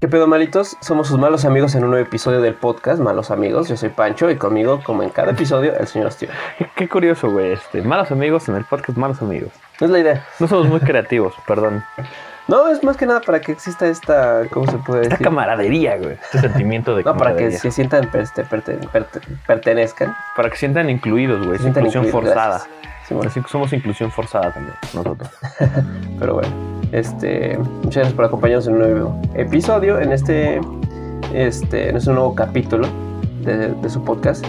[0.00, 0.76] ¿Qué pedo, malitos?
[0.80, 3.68] Somos sus malos amigos en un nuevo episodio del podcast Malos Amigos.
[3.68, 6.28] Yo soy Pancho y conmigo, como en cada episodio, el señor Ostio.
[6.58, 7.52] Qué, qué curioso, güey.
[7.52, 9.50] Este, malos amigos en el podcast Malos Amigos.
[9.80, 10.26] No es la idea.
[10.38, 11.82] No somos muy creativos, perdón.
[12.46, 15.24] No, es más que nada para que exista esta, ¿cómo se puede Esta decir?
[15.24, 16.12] camaradería, güey.
[16.12, 20.14] Este sentimiento de No, para que se sientan, este, perte- perte- pertenezcan.
[20.36, 21.58] Para que sientan incluidos, güey.
[21.58, 22.58] Se inclusión incluidos, forzada.
[22.58, 22.70] gracias.
[23.08, 25.30] Sí, bueno, Así que somos inclusión forzada también, nosotros.
[26.18, 26.48] pero bueno.
[26.96, 30.00] Este, muchas gracias por acompañarnos en un nuevo episodio.
[30.00, 30.60] En este,
[31.34, 32.88] este, en este nuevo capítulo
[33.44, 34.42] de, de su podcast.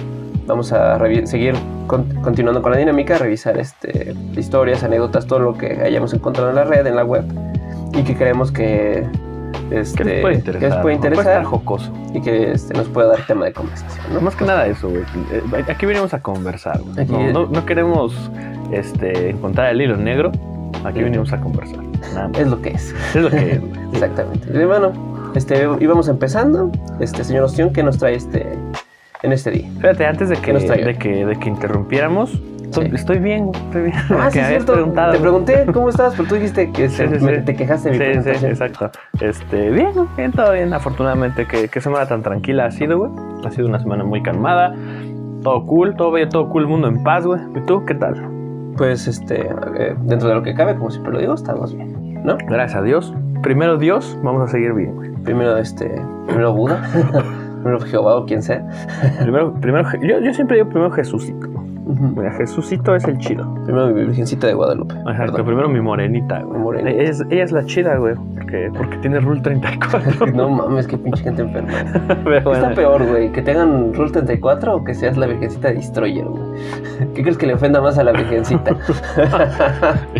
[0.45, 1.55] Vamos a seguir
[1.88, 6.55] con- continuando con la dinámica, revisar este, historias, anécdotas, todo lo que hayamos encontrado en
[6.55, 7.26] la red, en la web,
[7.94, 9.05] y que creemos que,
[9.71, 10.59] este, ¿Qué les puede interesar?
[10.62, 10.82] que les puede.
[10.84, 11.91] Puede interesar estar jocoso.
[12.13, 14.05] y que este, nos pueda dar tema de conversación.
[14.13, 14.21] ¿no?
[14.21, 15.02] Más que nada eso, güey.
[15.34, 16.79] Eh, Aquí venimos a conversar.
[16.98, 18.32] Aquí- No, no, no queremos
[18.71, 20.32] este, encontrar el hilo negro.
[20.85, 21.84] Aquí venimos a conversar.
[22.13, 22.39] Nada más.
[22.39, 22.95] Es lo que es.
[23.16, 23.62] Es lo que es.
[23.94, 24.48] Exactamente.
[24.53, 24.91] Y bueno,
[25.35, 26.71] este, íbamos empezando.
[26.99, 28.57] Este señor Ostión, ¿qué nos trae este
[29.23, 29.70] en este día?
[29.82, 32.95] Fíjate, antes de que, ¿Qué nos de que, de que interrumpiéramos, estoy, Sí.
[32.95, 33.95] estoy bien, estoy bien.
[34.12, 34.73] Ah, sí, cierto.
[34.73, 37.91] preguntado, Te pregunté cómo estabas, pero tú dijiste que Sí, se- sí, me- te quejaste
[37.91, 38.91] de mi Sí, sí, exacto.
[39.20, 41.45] Este, bien, bien, todo bien, afortunadamente.
[41.48, 43.12] ¿Qué, qué semana tan tranquila ha sido, güey?
[43.45, 44.73] Ha sido una semana muy calmada.
[45.43, 47.40] Todo cool, todo bien, todo cool, mundo en paz, güey.
[47.55, 48.15] ¿Y tú qué tal?
[48.77, 52.37] Pues este, eh, dentro de lo que cabe, como siempre lo digo, estamos bien, ¿no?
[52.47, 53.13] Gracias a Dios.
[53.41, 55.11] Primero Dios, vamos a seguir bien, güey.
[55.23, 56.81] Primero este, primero Buda,
[57.61, 58.67] primero Jehová o quien sea.
[59.20, 61.48] Primero, primero, yo, yo siempre digo primero Jesucito.
[61.88, 63.54] Mira, Jesucito es el chido.
[63.66, 64.94] Primero mi Virgencita de Guadalupe.
[64.96, 65.46] Exacto, Perdón.
[65.46, 66.59] primero mi morenita, güey.
[66.59, 66.90] Morenita.
[66.90, 70.28] Ella es, ella es la chida, güey, porque, porque tiene Rule 34.
[70.34, 71.69] No mames, qué pinche gente enferma.
[72.07, 72.52] Pero ¿Qué bueno.
[72.63, 73.31] está peor, güey?
[73.31, 76.44] ¿Que tengan Rule 34 o que seas la Virgencita Destroyer, güey?
[77.16, 78.75] ¿Qué crees que le ofenda más a la Virgencita?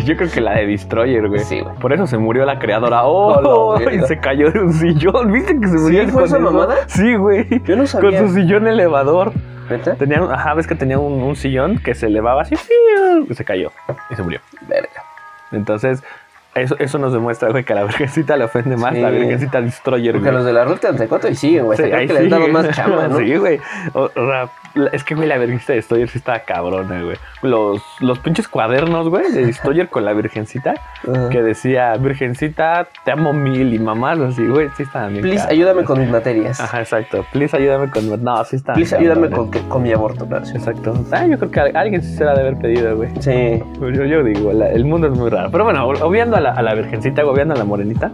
[0.04, 1.40] Yo creo que la de Destroyer, güey.
[1.40, 1.74] Sí, güey.
[1.76, 3.04] Por eso se murió la creadora.
[3.04, 3.78] Oh, ¡Oh!
[3.80, 5.32] y se cayó de un sillón.
[5.32, 6.74] ¿Viste que se murió ¿fue esa mamada?
[6.86, 7.46] Sí, güey.
[7.64, 8.26] Yo no Con sabía.
[8.26, 9.32] su sillón elevador.
[9.70, 9.94] ¿Neta?
[9.96, 12.56] Tenía, un- ajá, ves que tenía un, un sillón que se elevaba así.
[13.28, 13.72] Y se cayó.
[14.10, 14.40] Y se murió.
[14.62, 15.02] Verga.
[15.52, 16.02] Entonces,
[16.60, 19.00] eso, eso nos demuestra, güey, que a la virgencita le ofende más Sí.
[19.00, 20.34] la virgencita Destroyer, Porque güey.
[20.36, 21.76] los de la Rule 34 y siguen, güey.
[21.78, 23.18] Sí, ahí que más chamba, ¿no?
[23.18, 23.58] Sí, güey.
[23.94, 24.48] O- o sea,
[24.92, 27.16] es que, güey, la virgencita de Destroyer sí estaba cabrona, güey.
[27.42, 30.74] Los, los pinches cuadernos, güey, de Destroyer con la virgencita,
[31.30, 35.22] que decía, virgencita, te amo mil y mamás, así, güey, sí estaban bien.
[35.22, 36.60] Please, ayúdame con mis materias.
[36.60, 37.24] Ajá, exacto.
[37.32, 38.22] Please, ayúdame con.
[38.22, 38.76] No, sí estaban.
[38.78, 40.44] Please, ayúdame con, que- con mi aborto, claro.
[40.46, 40.92] Exacto.
[41.12, 43.10] Ah, yo creo que alguien sí se la ha de haber pedido, güey.
[43.20, 43.62] Sí.
[43.80, 45.50] Yo, yo digo, la- el mundo es muy raro.
[45.50, 48.10] Pero bueno, obviando a la, a la virgencita, obviando a la morenita,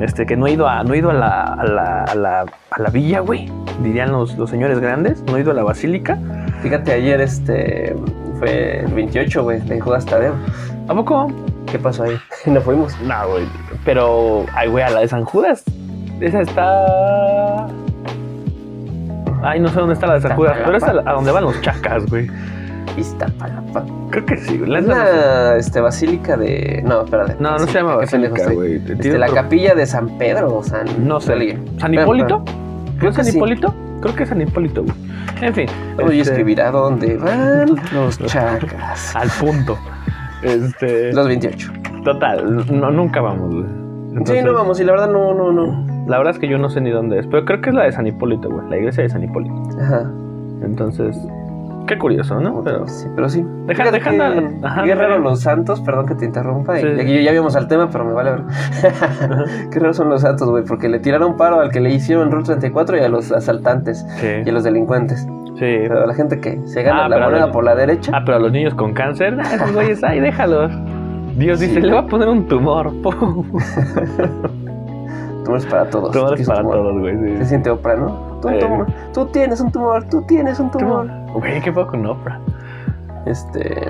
[0.00, 2.40] este, que no he ido a, no he ido a la, a la, a la,
[2.70, 3.50] a la villa, güey.
[3.82, 5.22] Dirían los, los señores grandes.
[5.22, 6.18] No he ido a la basílica.
[6.62, 7.96] Fíjate, ayer este
[8.38, 10.34] fue el 28, güey, de Judas Tadeo.
[10.88, 11.32] ¿A poco?
[11.70, 12.18] ¿Qué pasó ahí?
[12.46, 12.98] No fuimos.
[13.02, 13.44] No, güey.
[13.84, 15.62] Pero, ay, güey, a la de San Judas.
[16.20, 17.66] Esa está.
[19.42, 21.44] Ay, no sé dónde está la de San Judas, pero es a, a donde van
[21.44, 22.28] los chacas, güey.
[22.96, 23.84] Iztapalapa.
[24.10, 24.70] Creo que sí, güey.
[24.70, 26.82] La Es la este, basílica de.
[26.84, 27.36] No, espérate.
[27.38, 28.76] No, no se llama basílica, güey.
[28.76, 30.86] Este, la otro- capilla de San Pedro o San.
[31.06, 31.32] No sé.
[31.32, 31.64] alguien.
[31.78, 32.44] ¿San Hipólito?
[32.98, 33.36] ¿Creo que San sí.
[33.36, 33.74] Hipólito?
[34.00, 34.94] Creo que es San Hipólito, güey.
[35.42, 35.66] En fin.
[35.96, 39.14] Voy a este, escribir a dónde van los chacas.
[39.16, 39.78] Al punto.
[40.42, 41.12] Este.
[41.12, 41.72] Los 28.
[42.04, 44.24] Total, no, nunca vamos, güey.
[44.24, 45.86] Sí, no vamos, y la verdad no, no, no.
[46.08, 47.84] La verdad es que yo no sé ni dónde es, pero creo que es la
[47.84, 48.68] de San Hipólito, güey.
[48.68, 49.54] La iglesia de San Hipólito.
[49.80, 50.10] Ajá.
[50.62, 51.16] Entonces,
[51.86, 52.62] qué curioso, ¿no?
[52.62, 52.86] Pero.
[52.88, 53.44] Sí, pero sí.
[53.66, 56.76] Deja- Fíjate dejando- que- ajá, qué raro los santos, perdón que te interrumpa.
[56.78, 56.86] Sí.
[56.86, 58.42] Y aquí ya vimos al tema, pero me vale ver.
[59.70, 62.44] qué raro son los santos, güey, porque le tiraron paro al que le hicieron Rule
[62.44, 64.26] 34 y a los asaltantes Sí.
[64.44, 65.20] y a los delincuentes.
[65.58, 65.76] Sí.
[65.88, 68.12] Pero a la gente que se gana Ah, la moneda los- por la derecha.
[68.14, 70.72] Ah, pero a los niños con cáncer, ah, esos güeyes, ay, déjalos.
[71.36, 72.92] Dios dice, le va a poner un tumor.
[75.50, 76.12] Tumores para todos.
[76.12, 76.76] Tumores Tienes un para tumor.
[76.76, 77.36] todos, güey.
[77.38, 78.38] Se siente Oprah, ¿no?
[78.42, 78.58] Tú, Eh.
[78.58, 78.86] tumor.
[79.12, 81.06] tú tienes un tumor, tú tienes un tumor.
[81.34, 82.38] Güey, qué poco con Oprah.
[83.26, 83.88] Este.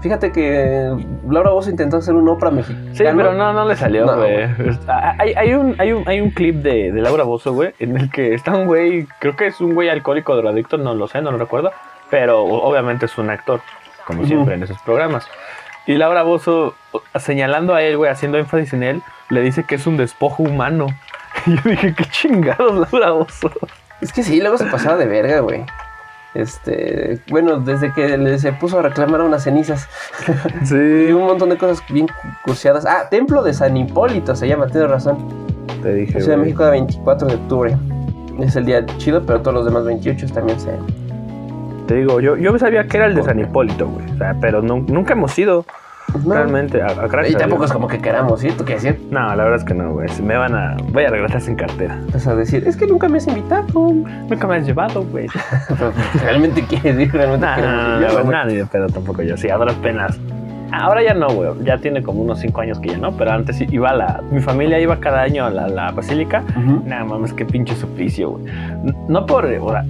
[0.00, 0.94] Fíjate que
[1.28, 2.94] Laura Bozo intentó hacer un Oprah mexicano.
[2.94, 4.16] Sí, pero no, no le salió, No.
[4.16, 4.44] güey.
[4.86, 7.96] Ah, Hay, hay, un, hay, un, hay un clip de, de Laura Bozo, güey, en
[7.96, 11.20] el que está un güey, creo que es un güey alcohólico drogadicto, no lo sé,
[11.20, 11.72] no lo recuerdo,
[12.10, 13.60] pero obviamente es un actor,
[14.06, 15.26] como siempre en esos programas.
[15.86, 16.74] Y Laura Bozo,
[17.16, 20.86] señalando a él, güey, haciendo énfasis en él, le dice que es un despojo humano.
[21.46, 23.50] Y yo dije, qué chingados, Laura Bozo.
[24.00, 25.64] Es que sí, luego se pasaba de verga, güey.
[26.34, 29.88] Este, bueno, desde que se puso a reclamar unas cenizas.
[30.62, 30.74] Y Sí,
[31.12, 32.06] un montón de cosas bien
[32.44, 32.84] cursiadas.
[32.86, 35.18] Ah, Templo de San Hipólito se llama, tienes razón.
[35.82, 36.20] te dije.
[36.20, 36.42] Ciudad de.
[36.42, 37.76] México, el 24 de octubre.
[38.40, 40.70] Es el día chido, pero todos los demás 28 también se.
[41.86, 44.04] Te digo, yo, yo sabía que era el de San Hipólito, güey.
[44.12, 45.64] O sea, pero nu- nunca hemos ido.
[46.24, 46.34] No.
[46.34, 48.48] Realmente, a, a Y tampoco es como que queramos, ¿sí?
[48.56, 49.00] ¿Tú qué decir?
[49.10, 50.08] No, la verdad es que no, güey.
[50.22, 50.76] Me van a.
[50.92, 51.98] Voy a regresar sin cartera.
[52.12, 53.64] Vas a decir, es que nunca me has invitado.
[53.92, 55.26] Nunca me has llevado, güey.
[55.68, 58.00] Pero, realmente quieres ir, realmente No, quieres no, ir.
[58.00, 58.26] no, no, no, güey.
[58.32, 59.36] nada, ni de pedo tampoco yo.
[59.36, 60.18] Sí, a duras penas.
[60.72, 61.50] Ahora ya no, güey.
[61.64, 64.20] Ya tiene como unos cinco años que ya no, pero antes iba a la.
[64.30, 66.42] Mi familia iba cada año a la, la basílica.
[66.56, 66.82] Ujú.
[66.86, 68.44] Nada mames, qué pinche suplicio, güey.
[69.08, 69.84] No por, o sea,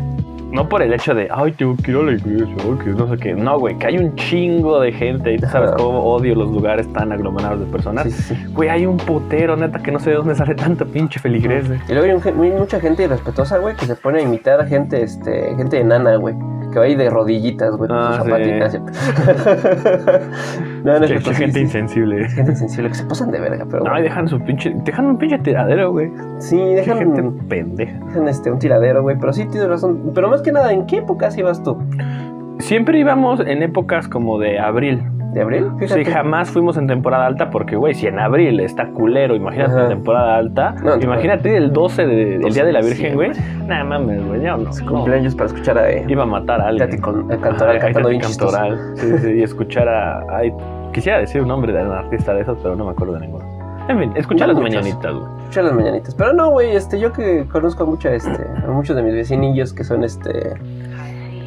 [0.50, 2.56] no por el hecho de, ay, tengo que ir a la iglesia,
[2.96, 3.34] no sé qué.
[3.34, 6.90] No, güey, que hay un chingo de gente y tú sabes cómo odio los lugares
[6.92, 8.04] tan aglomerados de personas.
[8.04, 8.52] Sí, sí, sí.
[8.52, 11.78] Güey, hay un putero, neta, que no sé de dónde sale tanta pinche feligrese.
[11.88, 14.66] Y luego hay, un hay mucha gente irrespetuosa, güey, que se pone a imitar a
[14.66, 16.34] gente, este, gente enana, güey.
[16.72, 18.30] Que va ahí de rodillitas, güey, con Ah, sus sí.
[18.30, 18.80] zapatitas.
[20.84, 21.60] no, no es qué sí, gente sí.
[21.60, 22.28] insensible.
[22.28, 24.02] Gente insensible, que se pasan de verga, pero No, y bueno.
[24.04, 26.10] dejan su pinche, dejan un pinche tiradero, güey.
[26.38, 27.98] Sí, Qué dejan, gente pendeja.
[28.06, 30.12] dejan, este, un tiradero, güey, pero sí tienes razón.
[30.14, 31.78] Pero más que nada, ¿en qué épocas ibas tú?
[32.58, 35.02] Siempre íbamos en épocas como de abril.
[35.38, 35.66] ¿De abril?
[35.86, 39.82] Sí, jamás fuimos en temporada alta porque, güey, si en abril está culero, imagínate Ajá.
[39.84, 40.74] en temporada alta.
[40.82, 41.02] No, no.
[41.02, 43.30] imagínate el 12 de- el 12 Día de la Virgen, güey.
[43.66, 44.70] Nada mames, güey, yo no.
[44.86, 47.00] Cumpleaños para escuchar a eh, Iba a matar a alguien.
[47.00, 48.20] Con, eh, Cantoral Ajá, cantando bien.
[48.20, 48.78] Cantoral.
[48.96, 50.24] Sí, sí, y escuchar a...
[50.36, 50.52] ay,
[50.92, 53.44] quisiera decir un nombre de un artista de esos, pero no me acuerdo de ninguno.
[53.88, 55.24] En fin, escuchar No las mañanitas, güey.
[55.38, 56.14] Escuchar las mañanitas.
[56.14, 59.72] Pero no, güey, este, yo que conozco a, mucha, este, a muchos de mis vecinillos
[59.72, 60.54] que son, este,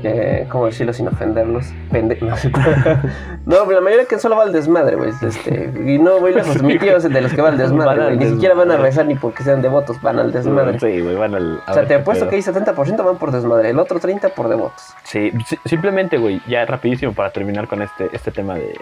[0.03, 1.65] eh, ¿cómo decirlo sin ofenderlos?
[1.91, 5.11] No, no, pero la mayoría que solo va al desmadre, güey.
[5.21, 6.61] Este, y no, güey, lejos.
[6.61, 8.17] Mi tío es de los que va al desmadre, güey.
[8.17, 10.79] Ni siquiera van a rezar ni porque sean devotos, van al desmadre.
[10.79, 11.59] Sí, güey, van al...
[11.67, 14.93] O sea, te apuesto que hay 70% van por desmadre, el otro 30% por devotos.
[15.03, 18.73] Sí, si- simplemente, güey, ya rapidísimo para terminar con este, este tema de,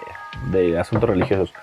[0.51, 1.53] de asuntos religiosos.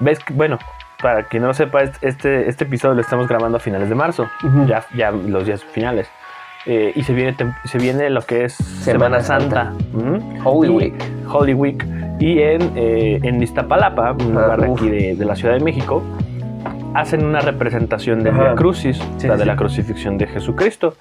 [0.00, 0.18] ¿Ves?
[0.18, 0.58] que- Bueno,
[1.00, 3.94] para quien no lo sepa, est- este, este episodio lo estamos grabando a finales de
[3.94, 4.28] marzo,
[4.66, 6.08] ya, ya los días finales.
[6.66, 9.72] Eh, y se viene, se viene lo que es Semana, Semana Santa.
[10.44, 10.94] Holy Y- Week.
[11.32, 11.86] Holy Week.
[12.18, 15.60] Y en, eh, en Iztapalapa, un Ah, lugar de aquí de, de la Ciudad de
[15.60, 16.02] México,
[16.94, 18.42] hacen una representación de Ajá.
[18.42, 19.44] Via Crucis, Sí, la sí, de sí.
[19.44, 20.94] la crucifixión de Jesucristo.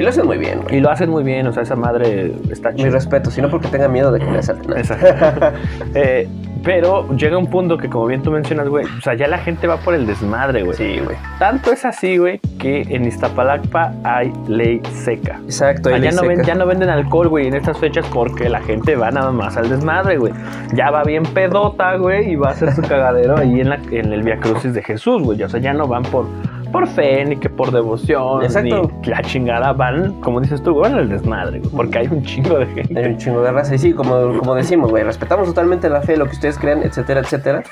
[0.00, 0.76] Y lo hacen muy bien, güey.
[0.76, 2.90] Y lo hacen muy bien, o sea, esa madre está Mi chida.
[2.90, 4.76] respeto, si no porque tenga miedo de que le asalten.
[4.78, 5.46] Exacto.
[5.94, 6.28] Eh,
[6.62, 9.66] pero llega un punto que, como bien tú mencionas, güey, o sea, ya la gente
[9.66, 10.76] va por el desmadre, güey.
[10.76, 11.16] Sí, güey.
[11.38, 15.40] Tanto es así, güey, que en Iztapalapa hay ley seca.
[15.44, 15.88] Exacto.
[15.88, 16.46] ahí Allá le no, ven- seca.
[16.48, 19.70] ya no venden alcohol, güey, en estas fechas porque la gente va nada más al
[19.70, 20.32] desmadre, güey.
[20.74, 24.12] Ya va bien pedota, güey, y va a hacer su cagadero ahí en, la, en
[24.12, 25.42] el Via Crucis de Jesús, güey.
[25.42, 26.26] O sea, ya no van por,
[26.70, 28.90] por fe, ni que por devoción, Exacto.
[29.02, 29.72] ni la chingada.
[29.72, 32.98] Van, como dices tú, van al desmadre, güey, porque hay un chingo de gente.
[32.98, 33.74] Hay un chingo de raza.
[33.74, 37.20] Y sí, como, como decimos, güey, respetamos totalmente la fe, lo que ustedes crean, etcétera,
[37.20, 37.62] etcétera.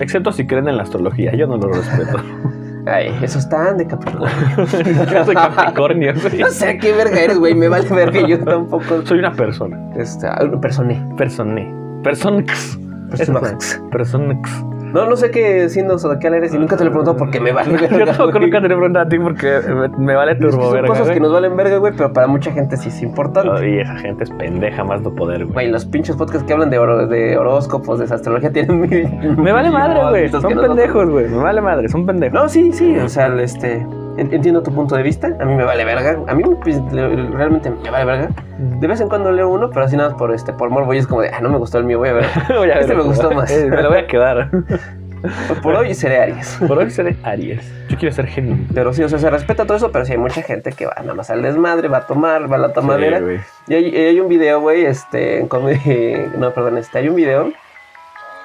[0.00, 2.18] Excepto si creen en la astrología, yo no lo respeto.
[2.86, 4.30] Ay, esos tan de Capricornio.
[5.12, 6.38] yo soy Capricornio, güey.
[6.38, 7.54] No sé qué verga eres, güey.
[7.54, 8.26] Me vale verga.
[8.26, 9.04] Yo tampoco.
[9.04, 9.76] Soy una persona.
[10.22, 11.04] Ah, personé.
[11.16, 11.74] Personé.
[12.04, 12.78] Personx.
[13.10, 13.82] Personax.
[13.90, 14.64] Personx.
[14.92, 17.52] No, no sé qué siendo zodiacal eres y nunca te lo he preguntado porque me
[17.52, 17.98] vale verga.
[17.98, 20.44] Yo tampoco nunca te lo he preguntado a ti porque me, me vale Es que
[20.46, 23.50] turbo son cosas que nos valen verga, güey, pero para mucha gente sí es importante.
[23.50, 25.52] Oh, y esa gente es pendeja más no poder, güey.
[25.54, 29.36] Güey, los pinches podcasts que hablan de, de horóscopos, de astrología, tienen mil.
[29.36, 30.28] Me vale madre, güey.
[30.28, 31.28] Son pendejos, güey.
[31.28, 32.34] Me vale madre, son pendejos.
[32.34, 33.86] No, sí, sí, o sea, este,
[34.18, 37.90] entiendo tu punto de vista, a mí me vale verga, a mí pues, realmente me
[37.90, 38.28] vale verga.
[38.58, 40.98] De vez en cuando leo uno, pero así nada más por este, por morbo y
[40.98, 42.26] es como de, ah, no me gustó el mío, voy a ver.
[42.56, 43.50] Voy a Este me gustó más.
[43.56, 44.50] Eh, me lo voy a quedar.
[45.62, 46.58] Por hoy seré Aries.
[46.66, 47.72] Por hoy seré Aries.
[47.88, 48.68] Yo quiero ser Géminis.
[48.74, 50.94] Pero sí, o sea, se respeta todo eso, pero sí hay mucha gente que va
[51.00, 53.18] nada más al desmadre, va a tomar, va a la tomadera.
[53.18, 53.24] Sí,
[53.68, 55.46] y hay, hay un video, güey, este,
[56.38, 57.50] no, perdón, este, hay un video,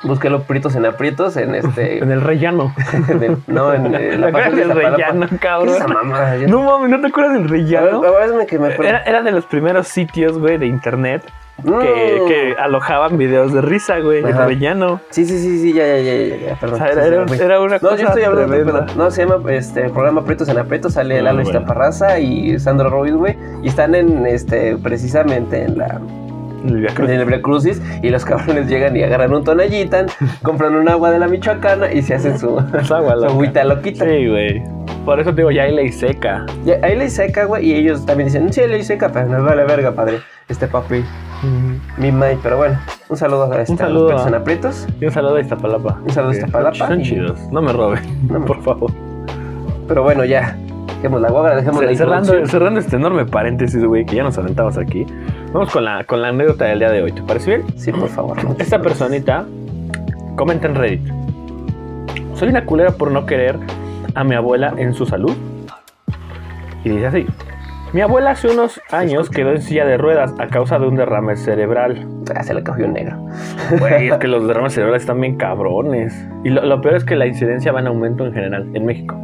[0.03, 2.73] búsquelo pritos en aprietos, en este, En el rellano.
[3.09, 5.75] en el- no, en, eh, ¿Te acuerdas del rellano, ¿Qué es cabrón?
[5.75, 6.37] esa mamada?
[6.37, 8.03] Yo- No mames, ¿no te acuerdas del rellano?
[8.03, 8.73] a ver, que me.
[8.75, 11.23] Era, era de los primeros sitios, güey, de internet
[11.63, 12.27] que, Mm.
[12.27, 14.47] que alojaban videos de risa, güey, el Ajá.
[14.47, 14.99] rellano.
[15.11, 16.77] Sí, sí, sí, sí, ya, ya, ya, ya, O perdón.
[16.79, 18.85] sea, era, sí, era- una No, cosa yo estoy hablando de pedo.
[18.97, 21.49] No, se llama este programa Aprietos en Aprietos, sale Ah, Lalo bueno.
[21.59, 23.37] Iztaparraza y Sandro Ruiz, güey.
[23.61, 26.01] Y están en este precisamente en la
[26.65, 30.07] en el Via Crucis y los cabrones llegan y agarran un tonallitan,
[30.43, 32.59] compran un agua de la Michoacana y se hacen su,
[32.93, 34.05] agua su agüita loquita.
[34.05, 34.61] Sí, güey.
[35.05, 36.45] Por eso te digo, ya hay ley seca.
[36.65, 39.63] Y ahí le seca, güey, y ellos también dicen, sí, le seca, pero nos vale
[39.65, 40.19] verga, padre.
[40.47, 41.03] Este papi,
[41.97, 42.77] mi mai, pero bueno,
[43.09, 44.87] un saludo a, este, Un a saludo los a- Aprietos en Aprietos.
[44.99, 45.99] Y un saludo a Iztapalapa.
[46.03, 46.75] Un saludo a Iztapalapa.
[46.75, 47.39] Son, son chidos.
[47.51, 48.91] No me roben, No por favor.
[49.87, 50.55] Pero bueno, ya,
[50.97, 54.77] dejemos la guagra, dejemos la cerrando, cerrando este enorme paréntesis, güey, que ya nos aventamos
[54.77, 55.05] aquí.
[55.53, 57.11] Vamos con la, con la anécdota del día de hoy.
[57.11, 57.77] ¿Te parece bien?
[57.77, 58.37] Sí, por favor.
[58.57, 59.45] Esta personita
[60.37, 61.11] comenta en Reddit.
[62.35, 63.59] Soy una culera por no querer
[64.15, 65.35] a mi abuela en su salud.
[66.85, 67.25] Y dice así.
[67.91, 71.35] Mi abuela hace unos años quedó en silla de ruedas a causa de un derrame
[71.35, 72.07] cerebral.
[72.33, 73.17] Ah, se le cogió un negro.
[73.77, 76.13] Güey, es que los derrames cerebrales están bien cabrones.
[76.45, 79.17] Y lo, lo peor es que la incidencia va en aumento en general en México.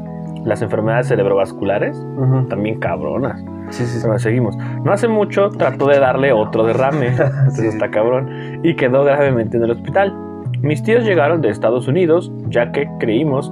[0.48, 2.48] Las enfermedades cerebrovasculares Ujú.
[2.48, 3.44] también cabronas.
[3.70, 4.06] Sí, sí, sí.
[4.06, 4.56] Bueno, seguimos.
[4.56, 7.08] No hace mucho trató de darle otro derrame.
[7.18, 8.62] Entonces está cabrón.
[8.64, 10.16] Y quedó gravemente en el hospital.
[10.62, 13.52] Mis tíos llegaron de Estados Unidos, ya que creímos.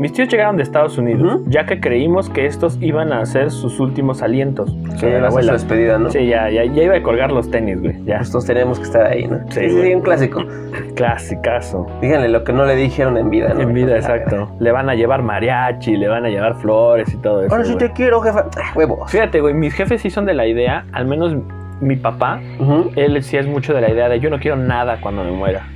[0.00, 3.78] Mis tíos llegaron de Estados Unidos, ya que creímos que estos iban a hacer sus
[3.80, 4.74] últimos alientos.
[4.96, 6.08] Sí, la su despedida, ¿no?
[6.08, 8.02] Sí, ya, ya, ya iba a colgar los tenis, güey.
[8.06, 8.16] Ya.
[8.16, 9.40] Pues todos tenemos que estar ahí, ¿no?
[9.50, 10.42] Sí, Sí, sí, un clásico.
[10.94, 11.86] Clasicazo.
[12.00, 13.60] Díganle lo que no le dijeron en vida, ¿no?
[13.60, 14.50] En vida, exacto.
[14.58, 17.52] Le van a llevar mariachi, le van a llevar flores y todo eso.
[17.54, 18.46] Ahora sí te quiero, jefa.
[18.56, 19.10] Ah, Huevos.
[19.10, 21.36] Fíjate, güey, mis jefes sí son de la idea, al menos
[21.82, 22.40] mi papá,
[22.96, 25.66] él sí es mucho de la idea de yo no quiero nada cuando me muera.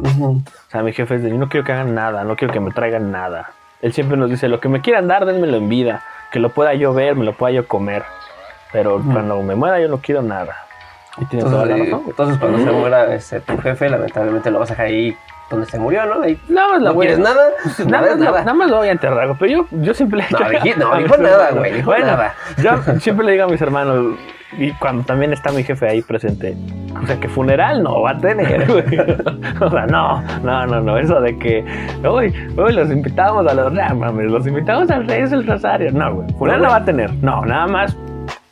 [0.00, 0.42] ujú.
[0.42, 2.58] O sea, mi jefe es de yo no quiero que hagan nada, no quiero que
[2.58, 3.50] me traigan nada.
[3.82, 6.74] Él siempre nos dice, lo que me quieran dar, denmelo en vida, que lo pueda
[6.74, 8.02] yo ver, me lo pueda yo comer.
[8.72, 10.56] Pero cuando me muera yo no quiero nada.
[11.16, 11.98] Y tiene toda Entonces, la razón.
[12.00, 12.10] güey.
[12.10, 15.16] entonces, cuando se muera este, tu jefe, lamentablemente lo vas a dejar ahí
[15.50, 16.22] donde se murió, ¿no?
[16.22, 17.48] Ahí Nada más la no voy a- quieres nada.
[17.86, 18.40] Nada, Nada nada.
[18.40, 20.96] nada más lo voy a enterrar, pero yo, yo siempre le he No, dije- no,
[20.96, 22.34] dijo nada, güey, dijo bueno, nada.
[22.62, 24.16] Yo siempre le digo a mis hermanos,
[24.58, 26.56] y cuando también está mi jefe ahí presente,
[27.02, 28.98] o sea, que funeral no va a tener, güey.
[29.60, 31.64] O sea, no, no, no, no, eso de que,
[32.08, 35.92] uy, uy, los invitamos a los, no, mames, los invitamos al Reyes del Rosario.
[35.92, 37.96] No, güey, funeral no va a tener, no, nada más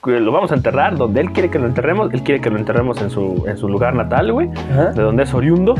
[0.04, 3.00] lo vamos a enterrar donde él quiere que lo enterremos, él quiere que lo enterremos
[3.02, 4.48] en su, en su lugar natal, güey,
[4.94, 5.74] de donde es oriundo.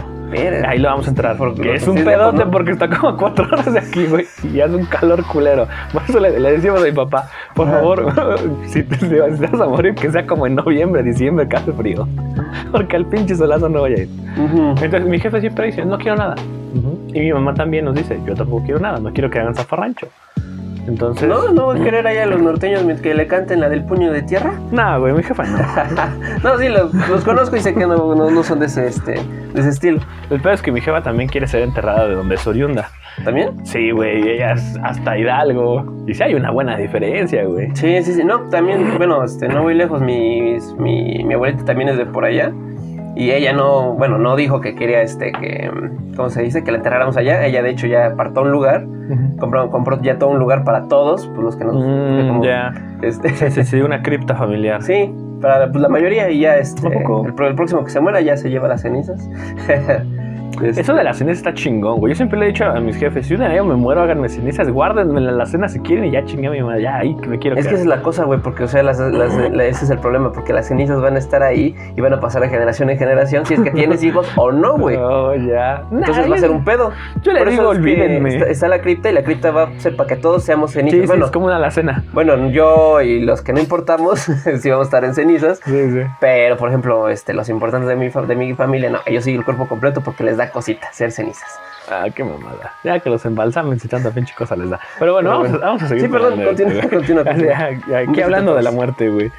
[0.67, 1.37] Ahí lo vamos a entrar.
[1.37, 4.27] Porque es un sí pedote porque está como cuatro horas de aquí, güey.
[4.53, 5.67] Y hace un calor culero.
[5.93, 8.13] Por eso le, le decimos a mi papá, por favor,
[8.67, 12.09] si te, si vas a morir, que sea como en noviembre, diciembre, que hace frío.
[12.73, 14.09] Porque al pinche solazo no voy a ir.
[14.37, 16.35] Entonces mi jefe siempre dice, no quiero nada.
[17.15, 20.09] Y mi mamá también nos dice, yo tampoco quiero nada, no quiero que hagan zafarrancho.
[20.87, 23.85] Entonces, No, no voy a querer allá a los norteños que le canten la del
[23.85, 24.53] puño de tierra.
[24.71, 25.59] no, güey, mi jefa no.
[26.45, 29.13] no, sí, los, los conozco y sé que no, no, no son de ese, este,
[29.13, 30.01] de ese estilo.
[30.31, 32.91] El peor es que mi jefa también quiere ser enterrada de donde es oriunda.
[33.25, 33.65] ¿También?
[33.65, 36.05] Sí, güey, ella es hasta Hidalgo.
[36.07, 37.69] Y sí hay una buena diferencia, güey.
[37.75, 38.23] Sí, sí, sí.
[38.25, 40.03] No, también, bueno, este, no voy lejos.
[40.03, 42.53] Mi, mi, mi abuelita también es de por allá.
[43.17, 45.71] Y ella no, bueno, no dijo que quería, este, que,
[46.15, 46.63] ¿cómo se dice?
[46.63, 47.45] Que la enterráramos allá.
[47.47, 48.87] Ella, de hecho, ya apartó un lugar.
[49.39, 51.77] Compró, compró ya todo un lugar para todos, pues los que nos...
[51.77, 52.75] Mm, como, ya.
[53.03, 54.83] Este, Sí, sí, sí, una cripta familiar.
[54.83, 58.37] Sí, para pues, la mayoría y ya este, el, el próximo que se muera ya
[58.37, 59.31] se lleva las cenizas.
[60.63, 62.13] Este, Eso de las cenizas está chingón, güey.
[62.13, 64.71] Yo siempre le he dicho a mis jefes, si un día me muero, háganme cenizas,
[64.71, 67.39] guárdenme la cena si quieren y ya chingué a mi madre, ya ahí que me
[67.39, 69.85] quiero Es que esa es la cosa, güey, porque, o sea, las, las- la- ese
[69.85, 72.49] es el problema, porque las cenizas van a estar ahí y van a pasar de
[72.49, 74.97] generación en generación, si es que tienes hijos o no, güey.
[75.09, 75.83] Oh, ya.
[75.93, 76.91] Entonces Nah, va a ser un pedo.
[77.23, 78.35] Yo le Por eso digo, es que olvídenme.
[78.37, 80.79] Está, está la cripta y la cripta va a ser para que todos seamos Sí,
[80.79, 81.01] cenizas.
[81.01, 82.03] sí, bueno, es como una alacena.
[82.13, 84.21] bueno, yo y los que no importamos,
[84.61, 85.61] sí vamos a estar en cenizas.
[85.65, 86.01] Sí, sí.
[86.21, 89.45] Pero, por ejemplo, este, los importantes de mi, de mi familia, no, ellos siguen el
[89.45, 91.59] cuerpo completo porque les da cosita ser cenizas.
[91.89, 92.73] Ah, qué mamada.
[92.83, 94.81] Ya que los embalsamen si tanta pinche cosa les da.
[94.99, 96.05] Pero bueno, Pero vamos, vamos a seguir.
[96.05, 96.43] Sí, perdón,
[96.89, 97.25] continúa,
[97.99, 99.31] Aquí hablando de la muerte, güey.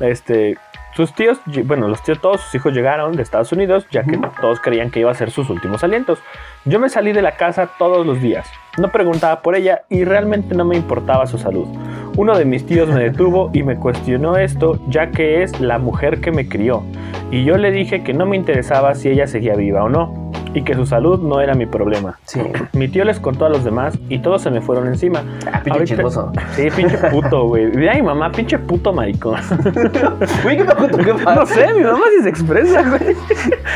[0.00, 0.56] Este,
[0.94, 4.60] sus tíos, bueno, los tíos, todos sus hijos llegaron de Estados Unidos, ya que todos
[4.60, 6.18] creían que iba a ser sus últimos alientos.
[6.64, 8.48] Yo me salí de la casa todos los días.
[8.78, 11.68] No preguntaba por ella y realmente no me importaba su salud.
[12.16, 16.20] Uno de mis tíos me detuvo y me cuestionó esto, ya que es la mujer
[16.20, 16.82] que me crió.
[17.30, 20.62] Y yo le dije que no me interesaba si ella seguía viva o no, y
[20.62, 22.18] que su salud no era mi problema.
[22.24, 22.40] Sí.
[22.72, 25.20] Mi tío les contó a los demás y todos se me fueron encima.
[25.52, 26.32] Ah, pinche Ahorita- chismoso.
[26.56, 27.66] Sí, pinche puto, güey.
[27.68, 29.38] Mira mi mamá, pinche puto maricón.
[30.42, 30.86] Güey, ¿qué pasó?
[30.98, 31.40] ¿Qué pasó?
[31.40, 33.16] No sé, mi mamá sí se expresa, güey.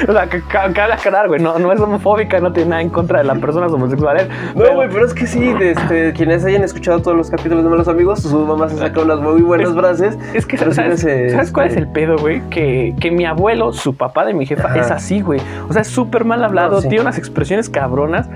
[0.09, 0.43] O sea, que,
[0.81, 1.41] habla claro, güey.
[1.41, 4.29] No, no es homofóbica, no tiene nada en contra de las personas homosexuales.
[4.55, 7.71] No, güey, pero es que sí, de este, quienes hayan escuchado todos los capítulos de
[7.71, 10.19] Malos Amigos, su mamá se saca unas muy buenas Es- frases.
[10.35, 12.41] Es que, ¿sabes, hace- ¿sabes cuál es el pedo, güey?
[12.51, 14.81] Que, que mi abuelo, su papá de mi jefa, Ajá.
[14.81, 15.41] es así, güey.
[15.69, 16.89] O sea, es súper mal hablado, Sí.
[16.89, 18.29] tiene unas expresiones cabronas.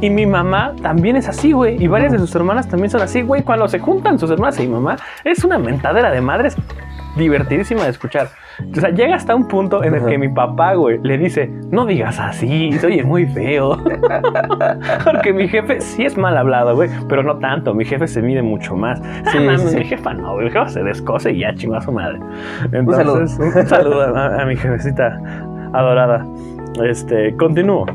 [0.00, 1.82] Y mi mamá también es así, güey.
[1.82, 3.42] Y varias de sus hermanas también son así, güey.
[3.42, 6.56] Cuando se juntan sus hermanas y mi mamá, es una mentadera de madres
[7.16, 8.28] divertidísima de escuchar.
[8.76, 11.86] O sea, llega hasta un punto en el que mi papá, güey, le dice, no
[11.86, 13.78] digas así, se oye muy feo.
[15.04, 17.72] Porque mi jefe sí es mal hablado, güey, pero no tanto.
[17.74, 19.00] Mi jefe se mide mucho más.
[19.32, 19.76] Sí, Ah, sí.
[19.76, 22.18] Mi jefa no, güey, mi jefa se descose y ya chingó a su madre.
[22.70, 23.20] saludo.
[23.20, 25.18] Entonces, un saludo, a, a mi jefecita
[25.72, 26.26] adorada.
[26.82, 27.86] Este, continúo.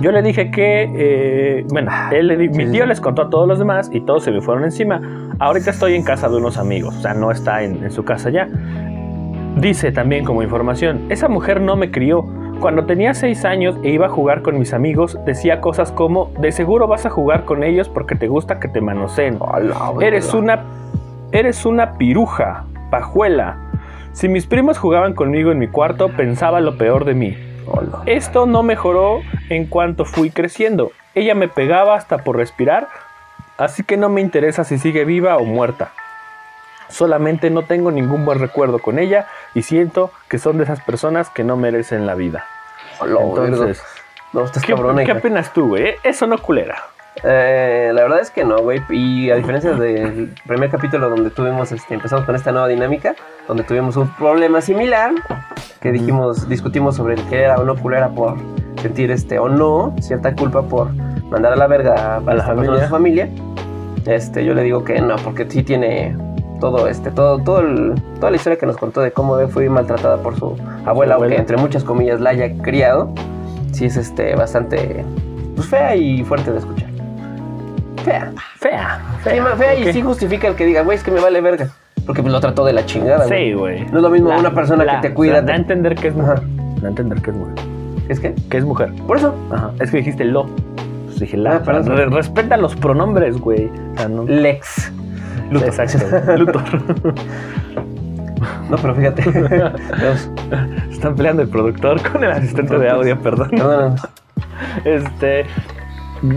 [0.00, 3.46] Yo le dije que, eh, bueno, él le di- mi tío les contó a todos
[3.46, 5.00] los demás y todos se me fueron encima.
[5.38, 8.30] Ahorita estoy en casa de unos amigos, o sea, no está en, en su casa
[8.30, 8.48] ya.
[9.56, 12.24] Dice también como información, esa mujer no me crió.
[12.60, 16.52] Cuando tenía seis años e iba a jugar con mis amigos, decía cosas como, de
[16.52, 19.38] seguro vas a jugar con ellos porque te gusta que te manoseen.
[20.06, 20.60] Eres una
[21.32, 23.56] eres una piruja, pajuela.
[24.12, 27.36] Si mis primos jugaban conmigo en mi cuarto, pensaba lo peor de mí.
[28.06, 30.92] Esto no mejoró en cuanto fui creciendo.
[31.14, 32.88] Ella me pegaba hasta por respirar,
[33.58, 35.92] así que no me interesa si sigue viva o muerta.
[36.88, 41.30] Solamente no tengo ningún buen recuerdo con ella y siento que son de esas personas
[41.30, 42.44] que no merecen la vida.
[42.98, 43.82] Hola, Entonces,
[44.32, 44.74] no, estás ¿qué,
[45.54, 45.94] tú, güey?
[46.02, 46.84] Eso no culera.
[47.24, 48.80] Eh, la verdad es que no, güey.
[48.90, 53.14] Y a diferencia del primer capítulo donde tuvimos, este, empezamos con esta nueva dinámica,
[53.46, 55.12] donde tuvimos un problema similar,
[55.80, 58.36] que dijimos, discutimos sobre el que era o no culera por
[58.80, 60.92] sentir este o no cierta culpa por
[61.30, 63.28] mandar a la verga a, la persona de su familia.
[64.06, 66.16] Este, yo le digo que no, porque sí tiene
[66.58, 70.18] todo este, todo, todo el- toda la historia que nos contó de cómo fue maltratada
[70.22, 71.14] por su abuela, abuela.
[71.16, 73.12] aunque entre muchas comillas la haya criado,
[73.72, 75.04] sí es este bastante
[75.54, 76.89] pues, fea y fuerte de escuchar.
[78.04, 78.32] Fea.
[78.58, 79.00] Fea.
[79.24, 81.68] Sí, ma- fea y sí justifica el que diga, güey, es que me vale verga.
[82.06, 83.26] Porque lo trató de la chingada.
[83.26, 83.84] Sí, güey.
[83.86, 85.42] No es lo mismo una persona que te cuida.
[85.42, 86.38] Da a entender que es mujer.
[86.38, 86.46] Ajá.
[86.80, 87.54] Da a entender que es mujer.
[88.08, 88.34] ¿Es que?
[88.48, 88.92] Que es mujer.
[89.06, 89.34] Por eso.
[89.52, 89.70] Ajá.
[89.80, 90.46] Es que dijiste lo.
[91.04, 91.56] Pues dije la.
[91.66, 91.82] Ah.
[91.84, 93.70] Re- respeta los pronombres, güey.
[93.94, 94.24] O sea, no.
[94.24, 94.90] Lex.
[95.50, 95.68] Luthor.
[95.68, 96.36] Exacto.
[96.38, 96.62] Luthor.
[98.70, 99.22] No, pero fíjate.
[100.90, 103.50] Están peleando el productor con el asistente de audio, perdón.
[103.50, 103.96] perdóname.
[104.84, 105.44] Este,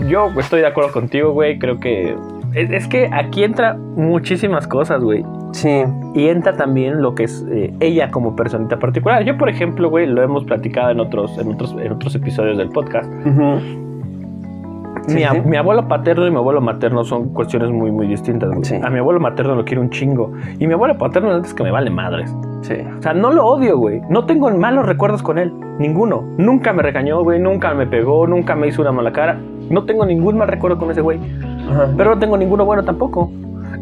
[0.08, 1.58] yo estoy de acuerdo contigo, güey.
[1.58, 2.16] Creo que
[2.54, 5.24] es, es que aquí entra muchísimas cosas, güey.
[5.52, 5.84] Sí.
[6.14, 9.24] Y entra también lo que es eh, ella como personita particular.
[9.24, 12.70] Yo, por ejemplo, güey, lo hemos platicado en otros, en otros, en otros episodios del
[12.70, 13.10] podcast.
[15.06, 15.26] Sí, mi, sí.
[15.26, 18.50] ab- mi abuelo paterno y mi abuelo materno son cuestiones muy, muy distintas.
[18.62, 18.76] Sí.
[18.82, 20.32] A mi abuelo materno lo quiero un chingo.
[20.58, 22.34] Y mi abuelo paterno antes que me vale madres.
[22.62, 22.76] Sí.
[22.98, 24.00] O sea, no lo odio, güey.
[24.08, 25.52] No tengo malos recuerdos con él.
[25.78, 26.24] Ninguno.
[26.38, 27.38] Nunca me regañó, güey.
[27.38, 28.26] Nunca me pegó.
[28.26, 29.38] Nunca me hizo una mala cara.
[29.70, 31.18] No tengo ningún mal recuerdo con ese güey.
[31.70, 31.88] Ajá.
[31.96, 33.30] Pero no tengo ninguno bueno tampoco.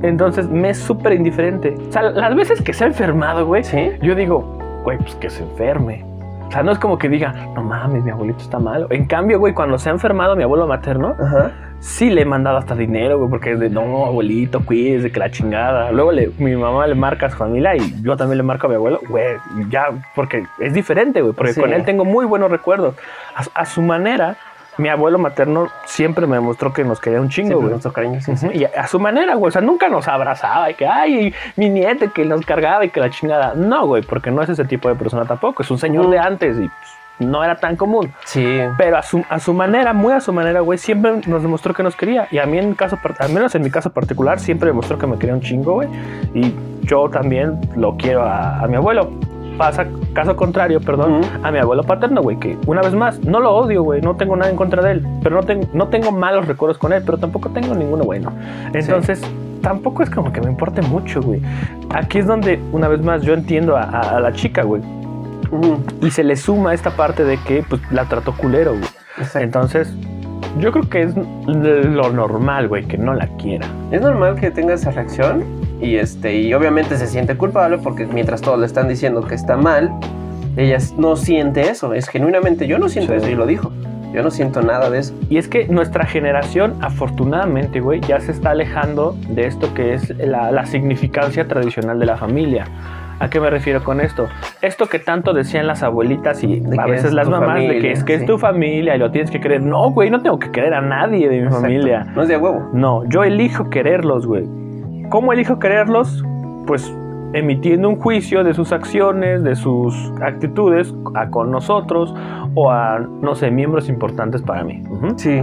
[0.02, 1.76] Entonces me es súper indiferente.
[1.88, 3.90] O sea, las veces que se ha enfermado, güey, Sí.
[4.02, 6.04] yo digo, güey, pues que se enferme.
[6.48, 8.86] O sea, no es como que diga, no mames, mi abuelito está malo.
[8.90, 11.50] En cambio, güey, cuando se ha enfermado mi abuelo materno, Ajá.
[11.78, 15.30] sí le he mandado hasta dinero, güey, porque es de, no, abuelito, cuídese, que la
[15.30, 15.90] chingada.
[15.92, 18.70] Luego le, mi mamá le marca a su familia y yo también le marco a
[18.70, 19.36] mi abuelo, güey,
[19.70, 21.60] ya, porque es diferente, güey, porque Sí.
[21.60, 22.96] con él tengo muy buenos recuerdos.
[23.34, 24.36] A, a su manera,
[24.78, 27.70] mi abuelo materno siempre me demostró que nos quería un chingo, güey.
[27.70, 28.20] nuestro cariño.
[28.20, 28.48] Sí, sí.
[28.54, 29.48] Y a, su manera, güey.
[29.48, 33.00] O sea, nunca nos abrazaba y que, ay, mi nieta que nos cargaba y que
[33.00, 33.54] la chingada.
[33.54, 35.62] No, güey, porque no es ese tipo de persona tampoco.
[35.62, 38.12] Es un señor de antes y pues, no era tan común.
[38.24, 38.60] Sí.
[38.78, 41.82] Pero a su, a su manera, muy a su manera, güey, siempre nos demostró que
[41.82, 42.28] nos quería.
[42.30, 45.18] Y a mí, en caso, al menos en mi caso particular, siempre demostró que me
[45.18, 45.88] quería un chingo, güey.
[46.34, 49.10] Y yo también lo quiero a, a mi abuelo.
[49.58, 53.54] Pasa, caso contrario, perdón, a mi abuelo paterno, güey, que una vez más, no lo
[53.54, 56.46] odio, güey, no tengo nada en contra de él, pero no, tengo no tengo malos
[56.48, 58.32] recuerdos con él, pero tampoco tengo ninguno bueno.
[58.72, 59.20] Entonces,
[59.60, 61.40] tampoco es como que me importe mucho, güey.
[61.94, 64.82] Aquí es donde, una vez más, yo entiendo a, a- a la chica, güey.
[66.00, 68.84] Y se le suma esta parte de que pues, la trató culero, güey.
[69.18, 69.40] Exacto.
[69.40, 69.94] Entonces,
[70.58, 73.66] yo creo que es lo normal, güey, que no la quiera.
[73.90, 75.44] Es normal que tenga esa reacción
[75.82, 79.56] y este y obviamente se siente culpable porque mientras todos le están diciendo que está
[79.56, 79.90] mal,
[80.56, 83.18] ella no siente eso, es genuinamente yo no siento Sí.
[83.18, 83.70] eso y lo dijo.
[84.14, 85.14] Yo no siento nada de eso.
[85.30, 90.10] Y es que nuestra generación, afortunadamente, güey, ya se está alejando de esto que es
[90.18, 92.66] la, la significancia tradicional de la familia.
[93.20, 94.26] ¿A qué me refiero con esto?
[94.60, 97.92] Esto que tanto decían las abuelitas y De a veces es las mamás de que
[97.92, 99.62] es que es tu familia y lo tienes que querer.
[99.62, 101.62] No, güey, no tengo que querer a nadie de mi Exacto.
[101.62, 102.04] familia.
[102.14, 102.68] No es de huevo.
[102.74, 104.44] No, yo elijo quererlos, güey.
[105.12, 106.24] ¿Cómo elijo quererlos?
[106.66, 106.90] Pues
[107.34, 112.14] emitiendo un juicio de sus acciones, de sus actitudes a con nosotros
[112.54, 114.82] o a, no sé, miembros importantes para mí.
[115.16, 115.42] Sí.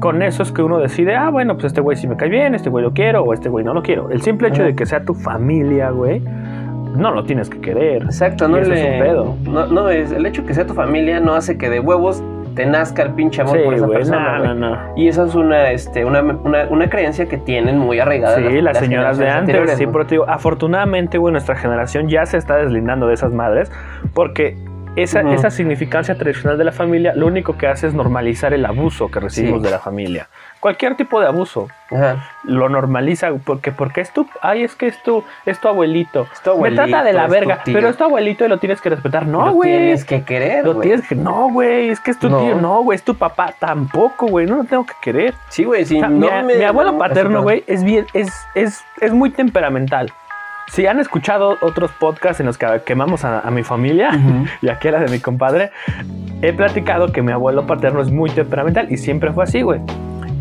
[0.00, 2.56] Con eso es que uno decide, ah, bueno, pues este güey sí me cae bien,
[2.56, 4.10] este güey lo quiero o este güey no lo quiero.
[4.10, 6.18] El simple hecho de que sea tu familia, güey,
[6.96, 8.02] no lo tienes que querer.
[8.02, 9.34] Exacto, no le- es un pedo.
[9.44, 12.20] No, no es el hecho que sea tu familia no hace que de huevos
[12.54, 14.38] te nazca el pinche amor Sí, por esa persona.
[14.38, 14.78] no, no, no.
[14.96, 18.36] Y esa es una, este, una, una, una creencia que tienen muy arraigada.
[18.36, 22.36] Sí, las, señoras de antes, sí, pero te digo, afortunadamente, güey, nuestra generación ya se
[22.36, 23.70] está deslindando de esas madres
[24.12, 24.56] porque
[24.96, 29.10] esa, esa significancia tradicional de la familia lo único que hace es normalizar el abuso
[29.10, 29.64] que recibimos Sí.
[29.66, 30.28] de la familia.
[30.64, 32.24] Cualquier tipo de abuso Ajá.
[32.42, 36.26] lo normaliza porque porque es tu, ay, es que es tu, es tu abuelito.
[36.32, 38.80] Es tu abuelito, Me trata de la verga, pero es tu abuelito y lo tienes
[38.80, 39.26] que respetar.
[39.26, 39.70] No, Lo güey.
[39.76, 40.88] tienes que querer, Lo güey.
[40.88, 42.38] tienes que, no, güey, es que es tu No.
[42.40, 45.34] tío, no, güey, es tu papá, tampoco, güey, no lo tengo que querer.
[45.50, 45.96] Sí, güey, sí.
[45.96, 49.12] O sea, no mi, me- mi abuelo no, paterno, güey, es bien, es, es, es
[49.12, 50.10] muy temperamental.
[50.68, 54.46] Si han escuchado otros podcasts en los que quemamos a, a mi familia Ujú.
[54.62, 55.72] y aquí a la de mi compadre,
[56.40, 59.80] he platicado que mi abuelo paterno es muy temperamental y siempre fue así, güey.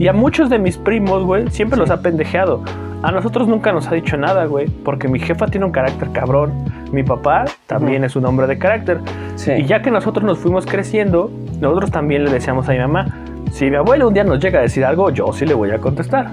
[0.04, 2.62] Y a muchos de mis primos, güey, siempre los ha pendejeado.
[3.04, 6.52] A nosotros nunca nos ha dicho nada, güey, porque mi jefa tiene un carácter cabrón.
[6.92, 9.00] Mi papá también es un hombre de carácter.
[9.36, 9.54] Sí.
[9.54, 13.06] Y ya que nosotros nos fuimos creciendo, nosotros también le decíamos a mi mamá,
[13.54, 15.80] si mi abuelo un día nos llega a decir algo, yo sí le voy a
[15.80, 16.28] contestar.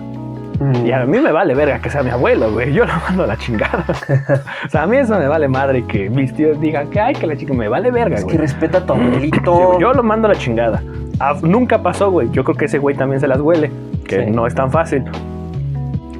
[0.59, 0.87] Mm.
[0.87, 2.73] Y a mí me vale verga que sea mi abuelo, güey.
[2.73, 3.85] Yo lo mando a la chingada.
[4.67, 7.25] o sea, a mí eso me vale madre que mis tíos digan que ay, que
[7.25, 8.35] la chica me vale verga, Es güey.
[8.35, 9.79] que respeta a tu abuelito.
[9.79, 10.83] yo lo mando a la chingada.
[11.21, 12.29] Ah, nunca pasó, güey.
[12.33, 13.71] Yo creo que ese güey también se las huele,
[14.07, 14.31] que Sí.
[14.31, 15.05] no es tan fácil.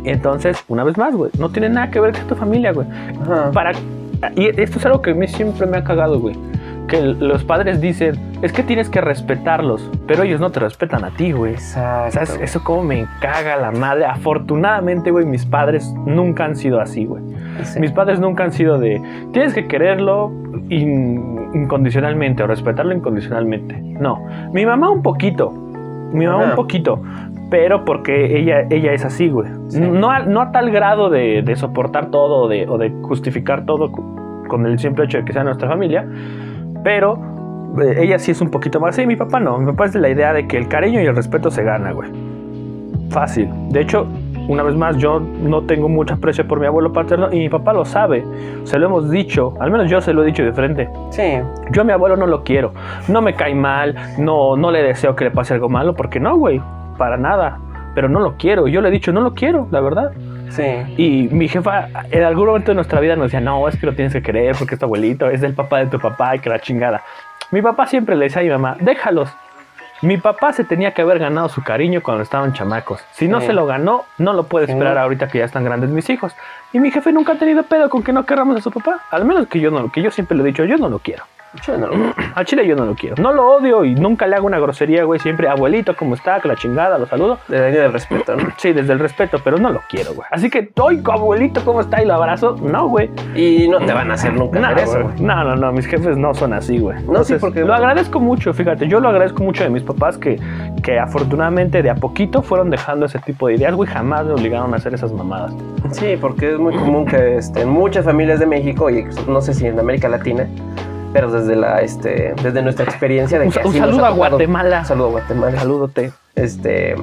[0.05, 2.87] Entonces, una vez más, güey, no tiene nada que ver con tu familia, güey.
[3.23, 3.51] Ajá.
[3.53, 3.73] Para
[4.37, 6.35] y esto es algo que a mí siempre me ha cagado, güey.
[6.89, 11.11] Que los padres dicen, es que tienes que respetarlos, pero ellos no te respetan a
[11.11, 11.53] ti, güey.
[11.55, 12.13] Exacto.
[12.13, 12.39] ¿Sabes?
[12.43, 14.05] Eso como me caga la madre.
[14.07, 17.23] Afortunadamente, güey, mis padres nunca han sido así, güey.
[17.63, 17.79] Sí.
[17.81, 19.01] Mis padres nunca han sido de,
[19.33, 20.33] tienes que quererlo
[20.69, 23.81] in- incondicionalmente o respetarlo incondicionalmente.
[23.81, 25.51] No, mi mamá un poquito,
[26.13, 26.51] mi mamá Ajá.
[26.51, 27.01] un poquito,
[27.51, 29.51] pero porque ella, ella es así, güey.
[29.69, 29.81] Sí.
[29.81, 33.65] No, a, no a tal grado de, de soportar todo o de, o de justificar
[33.67, 33.91] todo
[34.49, 36.07] con el simple hecho de que sea nuestra familia,
[36.83, 37.19] pero
[37.83, 40.01] eh, ella sí es un poquito más así, mi papá no, mi papá es de
[40.01, 42.11] la idea de que el cariño y el respeto se gana, güey.
[43.11, 43.49] Fácil.
[43.71, 44.07] De hecho,
[44.51, 47.73] una vez más, yo no tengo mucho aprecio por mi abuelo paterno y mi papá
[47.73, 48.25] lo sabe.
[48.65, 50.89] Se lo hemos dicho, al menos yo se lo he dicho de frente.
[51.11, 51.39] Sí.
[51.71, 52.73] Yo a mi abuelo no lo quiero.
[53.07, 56.37] No me cae mal, no, no le deseo que le pase algo malo, porque no,
[56.37, 56.61] güey,
[56.99, 57.61] para nada.
[57.95, 58.67] Pero no lo quiero.
[58.67, 60.11] Yo le he dicho, no lo quiero, la verdad.
[60.49, 60.65] Sí.
[60.97, 63.95] Y mi jefa en algún momento de nuestra vida nos decía, no, es que lo
[63.95, 66.51] tienes que querer porque es tu abuelito, es del papá de tu papá y que
[66.51, 67.03] la chingada.
[67.53, 69.33] Mi papá siempre le decía a mi mamá, déjalos.
[70.03, 73.03] Mi papá se tenía que haber ganado su cariño cuando estaban chamacos.
[73.13, 73.47] Si no Sí.
[73.49, 74.73] se lo ganó, no lo puede Sí.
[74.73, 76.35] esperar ahorita que ya están grandes mis hijos.
[76.73, 79.01] Y mi jefe nunca ha tenido pedo con que no querramos a su papá.
[79.11, 81.25] Al menos que yo no, que yo siempre le he dicho, yo no lo quiero.
[81.67, 81.89] Yo no.
[82.35, 83.21] Al chile yo no lo quiero.
[83.23, 85.19] No lo odio y nunca le hago una grosería, güey.
[85.21, 86.41] Siempre, abuelito, ¿cómo está?
[86.41, 87.39] Que la chingada, lo saludo.
[87.49, 88.49] De la línea del respeto, ¿no?
[88.57, 90.27] Sí, desde el respeto, pero no lo quiero, güey.
[90.31, 92.03] Así que, oye, abuelito, ¿cómo está?
[92.03, 92.57] Y lo abrazo.
[92.63, 93.11] No, güey.
[93.35, 95.21] Y no te van a hacer nunca No, hacer eso, güey.
[95.21, 96.99] no, no, no, mis jefes no son así, güey.
[96.99, 98.87] sí, Entonces, porque- Lo agradezco mucho, fíjate.
[98.89, 100.39] Yo lo agradezco mucho de mis papás que,
[100.83, 103.89] que afortunadamente de a poquito fueron dejando ese tipo de ideas, güey.
[103.91, 105.53] Jamás me obligaron a hacer esas mamadas.
[105.91, 109.53] Sí, porque es muy común que este, en muchas familias de México, y no sé
[109.53, 110.47] si en América Latina,
[111.13, 114.81] pero desde la este, desde nuestra experiencia de Un, que un nos saludo a Guatemala.
[114.81, 115.59] Un saludo a Guatemala.
[115.59, 116.13] Saludote.
[116.37, 116.95] Este,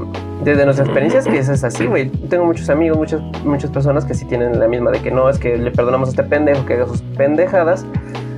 [0.44, 2.10] desde nuestras experiencias que eso es así, güey.
[2.10, 5.38] Tengo muchos amigos, muchas, muchas personas que sí tienen la misma de que no, es
[5.38, 7.86] que le perdonamos a este pendejo que haga sus pendejadas,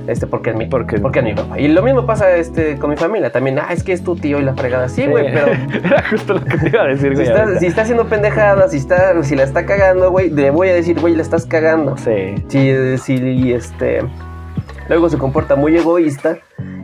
[0.08, 1.58] este, porque es mi, Porque- porque es mi papá.
[1.60, 3.58] Y lo mismo pasa este, con mi familia también.
[3.60, 4.88] Ah, es que es tu tío y la fregada.
[4.88, 5.46] Sí, güey, pero
[5.84, 7.28] Era justo lo que te iba a decir, si güey.
[7.28, 10.74] está, si está haciendo pendejadas, si, está, si la está cagando, güey, le voy a
[10.74, 11.96] decir, güey, la estás cagando.
[11.96, 12.34] Sí.
[12.48, 14.00] Si, si este,
[14.90, 16.38] luego se comporta muy egoísta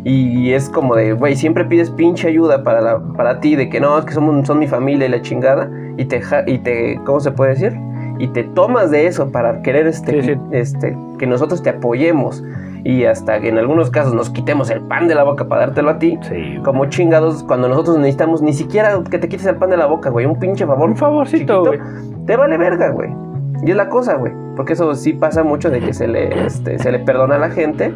[0.05, 3.81] y es como de, güey, siempre pides pinche ayuda para, la, para ti, de que
[3.81, 7.19] no, es que somos, son mi familia y la chingada, y te, y te, ¿cómo
[7.19, 7.77] se puede decir?
[8.21, 10.41] Y te tomas de eso para querer este, Sí, sí.
[10.53, 12.45] este, que nosotros te apoyemos
[12.85, 15.91] y hasta que en algunos casos nos quitemos el pan de la boca para dártelo
[15.91, 16.17] a ti.
[16.23, 16.61] Sí.
[16.65, 20.11] Como chingados, cuando nosotros necesitamos ni siquiera que te quites el pan de la boca,
[20.11, 20.89] güey, un pinche favor.
[20.89, 21.85] Un favorcito, chiquito,
[22.25, 23.11] te vale verga, güey.
[23.63, 24.33] Y es la cosa, güey.
[24.57, 27.51] Porque eso sí pasa mucho de que se le, este, se le perdona a la
[27.51, 27.93] gente.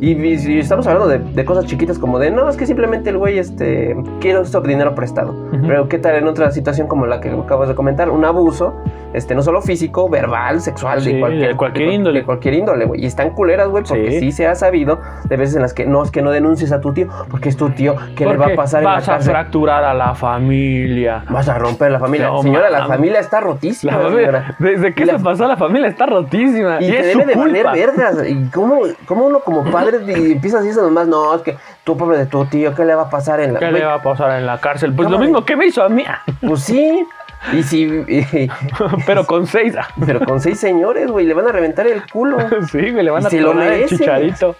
[0.00, 3.18] Y, y- estamos hablando de, de cosas chiquitas como de, no, es que simplemente el
[3.18, 5.32] güey este, quiere usar dinero prestado.
[5.32, 5.66] Ujú.
[5.66, 8.74] Pero qué tal en otra situación como la que acabas de comentar, un abuso,
[9.12, 12.18] este, no solo físico, verbal, sexual, Sí, de cualquier, de cualquier de- índole.
[12.20, 13.02] De cualquier índole, güey.
[13.02, 14.20] Y están culeras, güey, porque Sí.
[14.20, 14.32] sí.
[14.32, 16.92] se ha sabido de veces en las que no, es que no denuncies a tu
[16.92, 19.82] tío, porque es tu tío, ¿qué le va a pasar en la vas a fracturar
[19.82, 21.24] a la familia.
[21.30, 22.28] Vas a romper la familia.
[22.28, 24.42] No, señora, la familia está rotísima, La señora.
[24.42, 26.78] familia, desde que la- se pasó la familia está rotísima.
[26.80, 27.72] Y, Y, te es debe su de valer culpa.
[27.72, 28.28] vergas.
[28.28, 31.06] ¿Y cómo, cómo uno como padre di- empieza a decir eso nomás?
[31.08, 33.58] No, es que tú, pobre de tu tío, ¿qué le va a pasar en la...
[33.60, 34.92] ¿Qué Güey, le va a pasar en la cárcel?
[34.94, 36.04] Pues No, lo mismo que me hizo a mí.
[36.46, 37.06] Pues sí.
[37.52, 37.82] Y si...
[37.84, 38.50] y-
[39.06, 39.74] Pero con seis.
[40.04, 42.38] pero con seis señores, güey, le van a reventar el culo.
[42.70, 44.56] Sí, güey, le van Y a se lo el chicharito.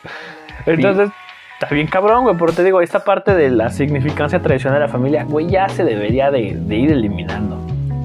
[0.66, 1.10] Entonces,
[1.60, 2.36] está bien cabrón, güey.
[2.38, 5.84] Pero te digo, esta parte de la significancia tradicional de la familia, güey, ya se
[5.84, 7.58] debería de, de ir eliminando.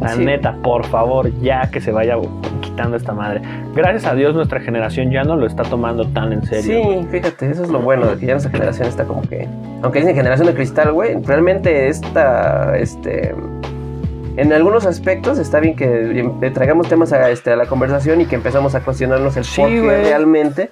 [0.04, 0.26] La Sí.
[0.26, 2.16] neta, por favor, ya que se vaya
[2.62, 3.42] quitando esta madre.
[3.74, 6.84] Gracias a Dios nuestra generación ya no lo está tomando tan en serio.
[7.02, 9.48] Sí, fíjate, eso es lo bueno, de que ya nuestra generación está como que...
[9.82, 12.78] Aunque dicen generación de cristal, güey, realmente esta...
[12.78, 13.34] Este,
[14.36, 18.26] en algunos aspectos está bien que eh, traigamos temas a, este, a la conversación y
[18.26, 20.72] que empezamos a cuestionarnos el Sí, por qué realmente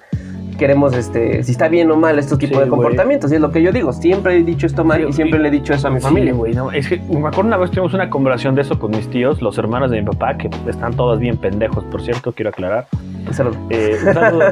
[0.62, 3.32] queremos, este, si está bien o mal estos tipos Sí, de comportamientos.
[3.32, 5.42] Y es lo que yo digo, siempre he dicho esto mal Sí, y siempre y-
[5.42, 6.32] le he dicho eso a mi Sí, familia.
[6.34, 9.08] güey, no, es que me acuerdo una vez tuvimos una conversación de eso con mis
[9.10, 12.86] tíos, los hermanos de mi papá, que están todos bien pendejos, por cierto, quiero aclarar.
[13.32, 13.56] Salud.
[13.70, 14.44] Eh, un saludo.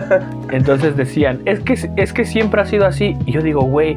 [0.51, 3.17] Entonces decían, es que, es que siempre ha sido así.
[3.27, 3.97] Y yo digo, güey,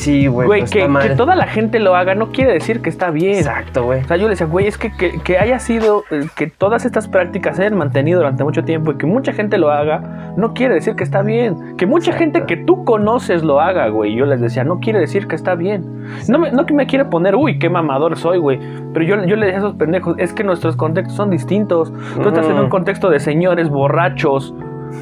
[0.00, 0.46] Sí, güey.
[0.46, 3.34] Güey, pero que, que toda la gente lo haga no quiere decir que está bien.
[3.36, 4.00] Exacto, güey.
[4.00, 6.86] O sea, yo le decía, güey, es que, que, que haya sido, eh, que todas
[6.86, 10.54] estas prácticas se hayan mantenido durante mucho tiempo y que mucha gente lo haga, no
[10.54, 11.76] quiere decir que está bien.
[11.76, 12.18] Que mucha Exacto.
[12.40, 14.14] gente que tú conoces lo haga, güey.
[14.14, 15.84] Yo les decía, no quiere decir que está bien.
[16.28, 18.58] No, me- no que me quiera poner, uy, qué mamador soy, güey.
[18.94, 21.92] Pero yo, yo le decía a esos pendejos, es que nuestros contextos son distintos.
[22.22, 24.54] Tú estás en un contexto de señores borrachos.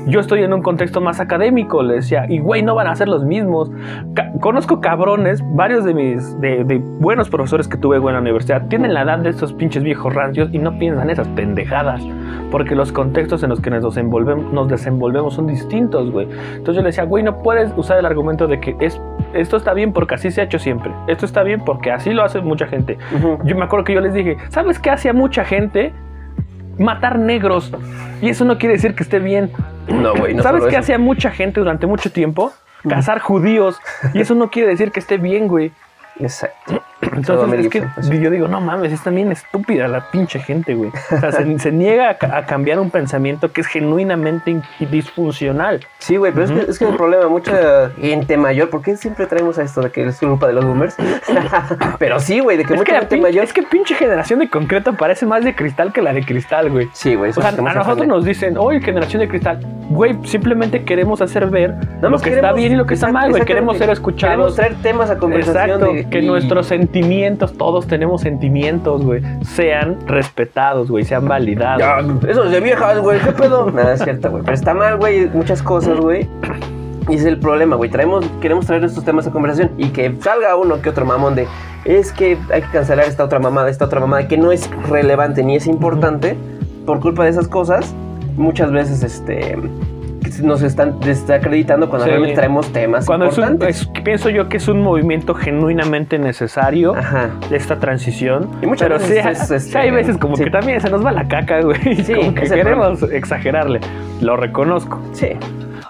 [0.07, 3.09] Yo estoy en un contexto más académico, le decía, y güey, no van a ser
[3.09, 3.70] los mismos.
[4.14, 8.20] Ca- conozco cabrones, varios de mis de, de buenos profesores que tuve güey, en la
[8.22, 12.03] universidad, tienen la edad de estos pinches viejos rancios y no piensan esas pendejadas,
[12.51, 16.29] porque los contextos en los que nos desenvolvemos, nos desenvolvemos son distintos, güey.
[16.53, 19.01] Entonces yo le decía, güey, no puedes usar el argumento de que es,
[19.35, 22.22] esto está bien porque así se ha hecho siempre, esto está bien porque así lo
[22.24, 22.98] hace mucha gente.
[23.44, 25.92] Yo me acuerdo que yo les dije, ¿sabes qué hacía mucha gente?
[26.79, 27.72] Matar negros.
[28.22, 29.51] Y eso no quiere decir que esté bien.
[29.88, 30.35] No, güey.
[30.35, 30.79] No ¿Sabes qué eso.
[30.81, 32.53] hacía mucha gente durante mucho tiempo?
[32.88, 33.81] Cazar judíos.
[34.14, 35.72] Y eso no quiere decir que esté bien, güey.
[36.20, 36.83] Exacto.
[37.01, 38.13] Entonces es que Eso.
[38.15, 40.91] yo digo, no mames, es también estúpida la pinche gente, güey.
[41.13, 44.63] O sea, se, se niega a, ca- a cambiar un pensamiento que es genuinamente in-
[44.91, 45.81] disfuncional.
[45.99, 49.27] Sí, güey, pero es, que, es que el problema, mucha gente mayor, ¿por qué siempre
[49.27, 50.97] traemos a esto de que es culpa de los boomers?
[51.99, 53.45] pero sí, güey, de que Es mucha gente mayor.
[53.45, 56.89] es que pinche generación de concreto parece más de cristal que la de cristal, güey.
[56.93, 59.61] Sí, güey, O sea, a no nosotros nos dicen, oye, generación de cristal.
[59.91, 63.09] Güey, simplemente queremos hacer ver lo más que está queremos- bien y lo que está
[63.09, 63.45] mal, güey.
[63.45, 64.33] Queremos ser escuchados.
[64.35, 65.71] Queremos traer temas a conversación.
[65.71, 71.81] Exacto, de- que y- nuestros sentimientos, todos tenemos sentimientos, güey, sean respetados, güey, sean validados.
[71.81, 73.70] Ya, eso es de viejas, güey, ¿qué pedo?
[73.74, 74.42] Nada, es cierto, güey.
[74.42, 76.27] Pero está mal, güey, muchas cosas, güey.
[77.11, 77.90] Y ese es el problema, güey.
[77.90, 81.46] Traemos, queremos traer estos temas a conversación y que salga uno que otro mamón de
[81.85, 85.42] es que hay que cancelar esta otra mamada, esta otra mamada que no es relevante
[85.42, 86.37] ni es importante
[86.87, 87.94] por culpa de esas cosas.
[88.37, 89.57] Muchas veces, este,
[90.43, 92.11] nos están desacreditando cuando Sí.
[92.11, 93.83] realmente traemos temas Cuando es un- importantes.
[93.83, 96.95] es- pienso yo que es un movimiento genuinamente necesario.
[96.95, 97.31] Ajá.
[97.51, 98.49] esta transición.
[98.62, 101.05] Y muchas pero veces sí, es, sí este, hay veces como que también se nos
[101.05, 101.79] va la caca, güey.
[102.05, 103.81] Sí, como que queremos exagerarle.
[104.21, 105.01] Lo reconozco.
[105.12, 105.29] Sí.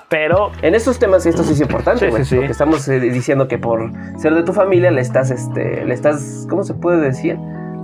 [0.08, 2.24] Pero En estos temas esto sí es importante, Sí, güey.
[2.24, 2.36] sí, sí.
[2.36, 6.46] Porque estamos eh, diciendo que por ser de tu familia le estás, este, le estás,
[6.48, 7.36] ¿cómo se puede decir?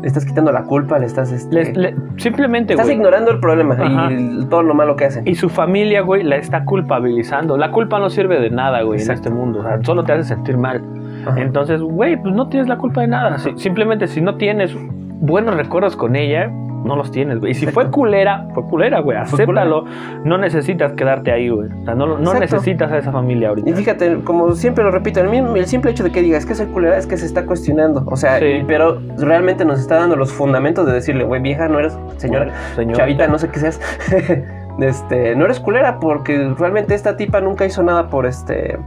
[0.05, 2.99] Le estás quitando la culpa, le estás, este, le- simplemente, estás güey.
[2.99, 4.12] ignorando el problema Ajá.
[4.12, 5.27] y el- todo lo malo que hacen.
[5.27, 7.57] Y su familia, güey, la está culpabilizando.
[7.57, 9.61] La culpa no sirve de nada, güey, en este mundo.
[9.61, 10.83] O sea, solo te hace sentir mal.
[11.27, 11.40] Ajá.
[11.40, 13.38] Entonces, güey, pues no tienes la culpa de nada.
[13.38, 14.77] Si- simplemente si no tienes
[15.21, 16.51] buenos recuerdos con ella,
[16.85, 17.53] no los tienes, güey.
[17.53, 19.16] Y si fue culera, fue culera, güey.
[19.18, 19.85] Acéptalo.
[20.25, 21.68] No necesitas quedarte ahí, güey.
[21.83, 23.70] O sea, no, no necesitas a esa familia ahorita.
[23.70, 26.55] Y fíjate, como siempre lo repito, el, mismo- el simple hecho de que digas que
[26.55, 28.05] soy culera es que se está cuestionando.
[28.07, 28.62] O sea, Sí.
[28.66, 32.97] pero realmente nos está dando los fundamentos de decirle, güey, vieja, no eres señora, Señor.
[32.97, 33.81] chavita, no sé qué seas.
[34.81, 38.79] este, no eres culera porque realmente esta tipa nunca hizo nada por este,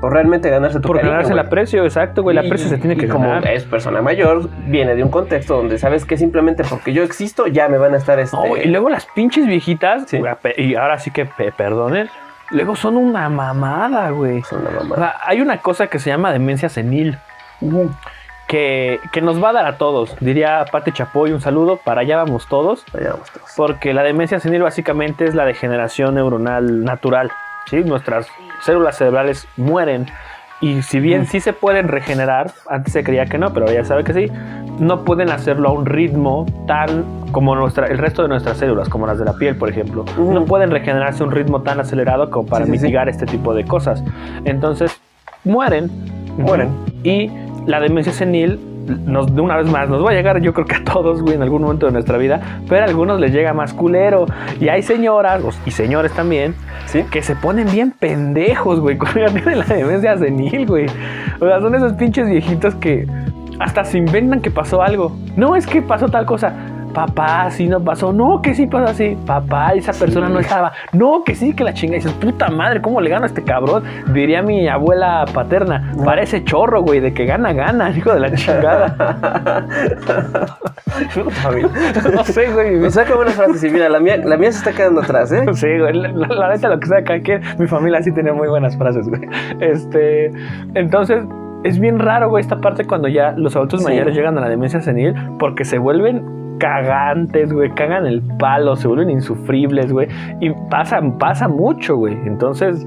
[0.00, 1.46] por realmente ganarse tu Por cariño, ganarse el güey.
[1.46, 2.36] aprecio, exacto, güey.
[2.38, 3.48] El Y- aprecio se tiene y que como ganar.
[3.48, 7.68] es persona mayor, viene de un contexto donde sabes que simplemente porque yo existo ya
[7.68, 8.36] me van a estar este.
[8.36, 10.18] No, y luego las pinches viejitas, Sí.
[10.18, 12.08] güey, pe- y ahora sí que pe- perdonen,
[12.50, 14.42] luego son una mamada, güey.
[14.42, 17.18] Son una O sea, hay una cosa que se llama demencia senil.
[18.48, 20.16] Que, que nos va a dar a todos.
[20.18, 22.84] Diría Pate Chapoy, un saludo, para allá vamos todos.
[22.92, 23.48] Allá vamos todos.
[23.56, 27.30] Porque la demencia senil básicamente es la degeneración neuronal natural.
[27.66, 27.84] ¿sí?
[27.84, 28.26] Nuestras
[28.62, 30.06] células cerebrales mueren.
[30.62, 34.04] Y si bien sí se pueden regenerar, antes se creía que no, pero ya sabe
[34.04, 34.26] que sí,
[34.78, 39.06] no pueden hacerlo a un ritmo tan como nuestra, el resto de nuestras células, como
[39.06, 40.04] las de la piel, por ejemplo.
[40.18, 42.82] No pueden regenerarse a un ritmo tan acelerado como para Sí, sí, sí.
[42.84, 44.04] mitigar este tipo de cosas.
[44.44, 45.00] Entonces,
[45.44, 45.90] mueren.
[46.36, 46.70] Mueren.
[47.04, 47.30] Y
[47.66, 50.76] la demencia senil, nos, de una vez más, nos va a llegar, yo creo que
[50.76, 53.72] a todos, güey, en algún momento de nuestra vida, pero a algunos les llega más
[53.72, 54.26] culero.
[54.60, 56.54] Y hay señoras, y señores también,
[56.86, 57.04] ¿Sí?
[57.10, 60.86] que se ponen bien pendejos, güey, cuando ya tienen la demencia senil, güey.
[61.40, 63.06] O sea, son esos pinches viejitos que
[63.58, 65.16] hasta se inventan que pasó algo.
[65.36, 66.54] No, es que pasó tal cosa.
[66.92, 68.12] Papá, sí no pasó.
[68.12, 69.16] No, que sí pasó así.
[69.26, 70.72] Papá, esa persona no estaba.
[70.92, 71.94] No, que sí, que la chinga.
[71.94, 73.84] Y dices, puta madre, ¿cómo le gano a este cabrón?
[74.12, 75.92] Diría mi abuela paterna.
[76.04, 79.66] Parece chorro, güey, de que gana, gana, hijo de la chingada.
[82.14, 82.76] no sé, güey.
[82.76, 85.44] Me saca buenas frases y mira, la mía, la mía se está quedando atrás, ¿eh?
[85.54, 88.76] Sí, güey, la, neta, lo que sea, cada quien, mi familia sí tiene muy buenas
[88.76, 89.22] frases, güey.
[89.60, 90.30] Este,
[90.74, 91.24] entonces,
[91.64, 93.86] es bien raro, güey, esta parte cuando ya los adultos Sí.
[93.86, 98.86] mayores llegan a la demencia senil, porque se vuelven cagantes, güey, cagan el palo, se
[98.86, 100.06] vuelven insufribles, güey,
[100.38, 102.14] y pasa, pasa mucho, güey.
[102.24, 102.86] Entonces,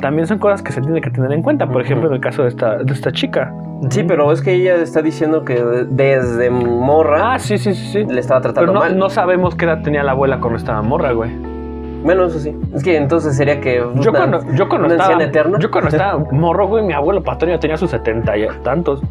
[0.00, 2.42] también son cosas que se tienen que tener en cuenta, por ejemplo, en el caso
[2.42, 3.52] de esta, de esta chica.
[3.90, 5.54] Sí, pero es que ella está diciendo que
[5.90, 8.04] desde morra Ah, sí, sí, sí, sí.
[8.04, 8.96] le estaba Pero tratando no, mal.
[8.96, 11.30] no sabemos qué edad tenía la abuela cuando estaba morra, güey.
[12.02, 12.56] Bueno, eso sí.
[12.74, 13.82] Es que entonces sería que.
[13.96, 15.58] Yo cuando, yo cuando estaba, eterno.
[15.58, 19.02] yo cuando estaba morro, güey, mi abuelo patrón ya tenía sus setenta y tantos.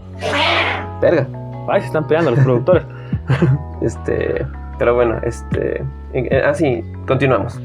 [1.02, 1.28] Verga.
[1.69, 2.84] Ay, se están peleando los productores.
[3.82, 4.45] Este.
[4.78, 5.84] Pero bueno, este.
[6.13, 7.60] eh, Así, continuamos.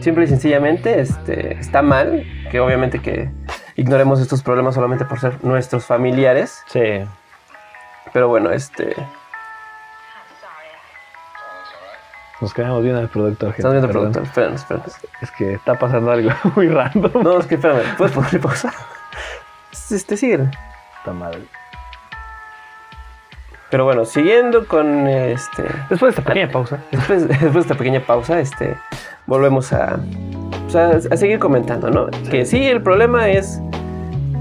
[0.00, 1.54] Simple y sencillamente, este.
[1.54, 3.30] Está mal que obviamente que
[3.76, 6.62] ignoremos estos problemas solamente por ser nuestros familiares.
[6.66, 7.00] Sí.
[8.12, 8.94] Pero bueno, este.
[12.40, 13.50] Nos quedamos viendo el productor.
[13.52, 14.02] gente, Estamos viendo perdón.
[14.12, 14.22] productor.
[14.24, 14.96] Espéranos, espéranos.
[15.20, 17.22] Es que está pasando algo muy random.
[17.22, 17.96] No, es que espérame.
[17.96, 18.72] ¿Puedes ponerle pausa?
[19.90, 20.48] Este, sigue.
[20.98, 21.46] Está mal.
[23.72, 25.62] Pero bueno, siguiendo con este.
[25.88, 26.78] Después de esta pequeña pausa.
[26.90, 28.76] Después, después de esta pequeña pausa, este,
[29.26, 29.98] volvemos a,
[30.64, 32.08] pues, a, a seguir comentando, ¿no?
[32.30, 33.62] Que sí, el problema es,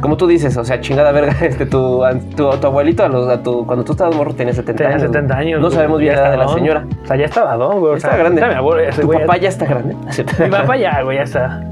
[0.01, 2.01] como tú dices, o sea, chingada verga, este, tu,
[2.35, 5.07] tu, tu abuelito, a los, a tu, cuando tú estabas morro, tenía 70 Tenía años.
[5.11, 5.59] 70 años.
[5.61, 5.75] No güey.
[5.75, 6.85] sabemos bien la edad de la señora.
[7.03, 7.93] O sea, ya estaba don, güey.
[7.93, 8.41] O sea, grande.
[8.41, 9.95] está Mi, abuelo, Tu güey papá ya- está grande.
[10.39, 11.63] Mi papá ya, güey, ya está.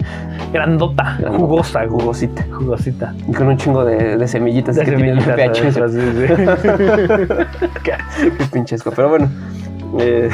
[0.54, 2.00] Grandota, Grandota, jugosa, güey.
[2.02, 2.46] Jugosita.
[2.52, 3.14] Jugosita.
[3.28, 5.78] Y con un chingo de, de semillitas De que tiene el semillitas, VHS.
[5.78, 7.70] adentro, sí, sí.
[7.84, 8.92] Qué pinchesco.
[8.96, 9.30] Pero bueno.
[10.00, 10.30] eh,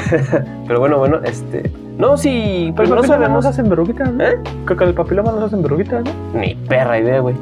[0.68, 1.70] pero bueno, bueno, este.
[1.98, 3.32] No, sí, Pero pero no no sabemos.
[3.32, 4.24] nos hacen verruguitas, ¿no?
[4.24, 4.38] ¿Eh?
[4.66, 6.40] Creo que el papiloma nos hacen verruguitas, ¿no?
[6.40, 7.36] Ni perra idea, güey.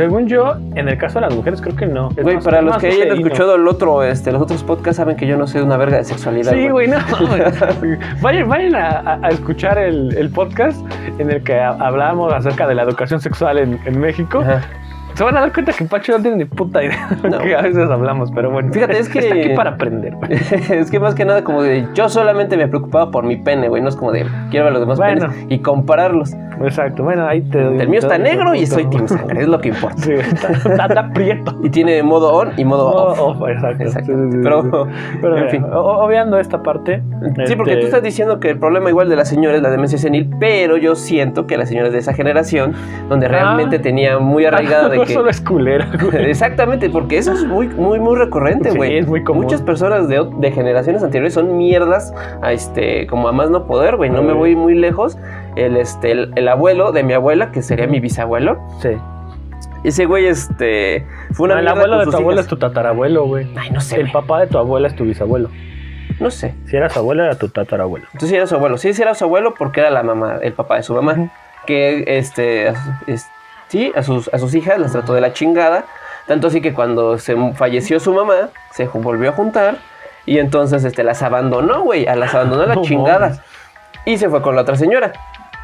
[0.00, 2.08] Según yo, en el caso de las mujeres, creo que no.
[2.16, 5.16] Es Güey, más- para los que hayan escuchado el otro, este, los otros podcasts saben
[5.16, 6.52] que yo no sé una verga de sexualidad.
[6.52, 6.96] Sí, güey, no.
[7.28, 7.98] güey.
[8.22, 10.80] vayan vayan a, escuchar el, el podcast
[11.18, 14.40] en el que ha- hablábamos acerca de la educación sexual en, en México.
[14.40, 14.62] Ajá.
[15.20, 17.40] Se van a dar cuenta que Pacho no tiene ni puta idea No.
[17.40, 18.72] que a veces hablamos, pero bueno.
[18.72, 20.14] Fíjate, es que- Está aquí para aprender.
[20.14, 20.30] güey.
[20.70, 23.82] es que más que nada como de yo solamente me preocupaba por mi pene, güey,
[23.82, 25.28] no es como de quiero ver los demás Bueno.
[25.28, 26.32] penes y compararlos.
[26.62, 29.60] Exacto, bueno, ahí te doy- El mío está negro y soy team sangre, es lo
[29.60, 29.96] que importa.
[29.98, 30.52] Sí, está,
[30.84, 31.58] está, prieto.
[31.62, 33.40] Y tiene modo on y modo Oh, off.
[33.42, 33.82] oh, exacto.
[33.84, 34.12] Exacto.
[34.12, 34.86] Sí, sí, Pero.
[35.22, 35.64] Pero en mira, fin.
[35.72, 37.02] obviando esta parte.
[37.46, 39.70] Sí, porque este, tú estás diciendo que el problema igual de la señora es la
[39.70, 42.72] demencia senil, pero yo siento que la señora es de esa generación
[43.08, 43.82] donde realmente Ah.
[43.82, 45.14] tenía muy arraigada de no que...
[45.14, 46.30] solo es culera, güey.
[46.30, 48.98] Exactamente, porque eso es muy, muy, muy recurrente, Sí, güey.
[48.98, 49.44] es muy común.
[49.44, 53.96] Muchas personas de, de generaciones anteriores son mierdas a este, como a más no poder,
[53.96, 54.10] güey.
[54.10, 55.18] No me voy muy lejos.
[55.56, 58.90] El, este, el, el abuelo de mi abuela, que sería mi bisabuelo, Sí.
[59.84, 62.44] ese güey, este, fue una No, el abuelo de tu abuelo hijas.
[62.46, 63.48] es tu tatarabuelo, güey.
[63.56, 64.12] Ay, no sé, El güey.
[64.12, 65.48] papá de tu abuela es tu bisabuelo.
[66.20, 66.54] No sé.
[66.66, 68.04] Si era su abuelo, era tu tatarabuelo.
[68.12, 68.76] Entonces sí era su abuelo.
[68.78, 71.30] Sí, sí era su abuelo porque era la mamá, el papá de su mamá.
[71.66, 73.26] Que, este, a sus- es-
[73.70, 75.86] sí, a sus, a sus hijas las trató de la chingada.
[76.26, 79.78] Tanto así que cuando se falleció su mamá, se volvió a juntar.
[80.26, 82.06] Y entonces, este, las abandonó, güey.
[82.06, 83.20] A las abandonó a la No chingada.
[83.30, 83.40] mames.
[84.04, 85.12] Y se fue con la otra señora.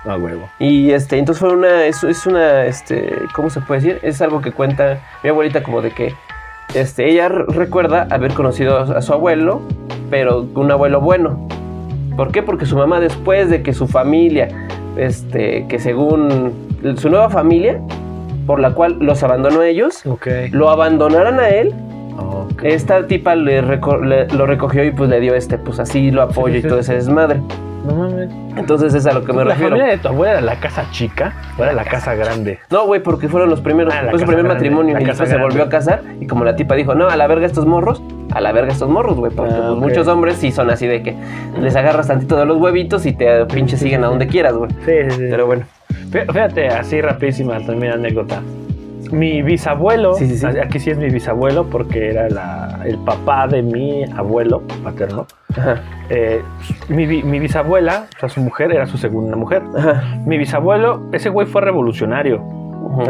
[0.06, 0.48] Ah, huevo.
[0.58, 4.00] Y este, entonces fue una, es, es una, este, ¿cómo se puede decir?
[4.02, 6.14] Es algo que cuenta mi abuelita como de que,
[6.74, 9.62] este, ella recuerda haber conocido a su abuelo,
[10.10, 11.46] pero un abuelo bueno.
[12.16, 12.42] ¿Por qué?
[12.42, 14.48] Porque su mamá después de que su familia,
[14.96, 16.52] este, que según
[16.96, 17.80] su nueva familia,
[18.46, 20.02] por la cual los abandonó a ellos,
[20.52, 21.74] lo abandonaron a él,
[22.62, 26.22] esta tipa le reco- le- lo recogió y pues le dio este, pues así lo
[26.22, 27.40] apoyo Sí, y todo ese desmadre.
[27.86, 28.30] No mames.
[28.56, 29.70] Entonces es a lo que me ¿La refiero.
[29.76, 32.58] familia de tu abuela era la casa chica o era la casa grande?
[32.70, 33.94] No, güey, porque fueron los primeros.
[33.94, 36.02] Ah, la fue su primer grande, matrimonio la y después se volvió a casar.
[36.20, 38.02] Y como la tipa dijo, no, a la verga estos morros,
[38.34, 39.30] a la verga estos morros, güey.
[39.32, 41.14] Porque Ah, pues, muchos hombres sí son así de que
[41.60, 44.70] les agarras tantito de los huevitos y te pinches siguen a donde quieras, güey.
[44.84, 45.26] Sí, sí, sí.
[45.30, 45.64] Pero bueno,
[46.10, 48.40] Fí- Fíjate, así rapidísima también anécdota.
[49.12, 50.46] Mi bisabuelo, Sí, sí, sí.
[50.46, 55.26] aquí sí es mi bisabuelo porque era la- el papá de mi abuelo paterno.
[55.56, 56.40] ajá, Eh,
[56.88, 59.62] mi, bi- mi bisabuela, o sea, su mujer era su segunda mujer.
[59.76, 60.02] ajá.
[60.24, 62.42] Mi bisabuelo, ese güey fue revolucionario.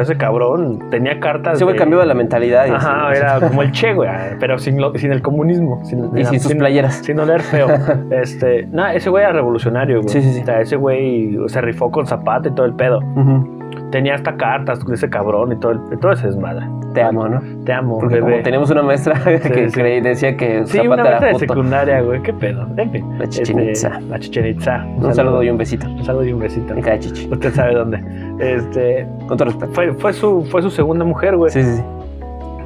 [0.00, 1.56] ese cabrón tenía cartas.
[1.56, 2.66] Ese güey de- cambiaba la mentalidad.
[2.66, 4.08] y Ajá, así, era como el Che, güey,
[4.40, 5.84] pero sin, lo- sin el comunismo.
[5.84, 6.94] Sin, Y sin sus playeras.
[7.04, 7.68] Sin oler feo.
[8.10, 10.08] este, nada, ese güey era revolucionario, güey.
[10.08, 10.40] Sí, sí, sí.
[10.40, 12.98] O sea, ese güey se rifó con Zapata y todo el pedo.
[13.00, 13.55] Ujú.
[13.96, 16.66] Tenía hasta cartas de ese cabrón y todo, el, todo ese desmadre.
[16.92, 17.40] Te amo, ¿no?
[17.64, 18.30] Te amo, Porque bebé.
[18.30, 19.80] como teníamos una maestra que sí.
[19.80, 22.20] creí- decía que Sí, una maestra de secundaria, güey.
[22.22, 22.66] ¿Qué pedo?
[22.76, 23.18] En fin.
[23.18, 23.98] La Este, Itza.
[24.00, 24.84] la Chichen Itza.
[24.98, 25.86] Un saludo y un besito.
[25.88, 26.74] Un saludo y un besito.
[26.74, 27.26] En cada chichi.
[27.32, 28.02] Usted sabe dónde.
[28.38, 29.72] Este, Con todo respeto.
[29.72, 31.50] fue, fue, su, fue su segunda mujer, güey.
[31.50, 31.82] Sí, sí, sí.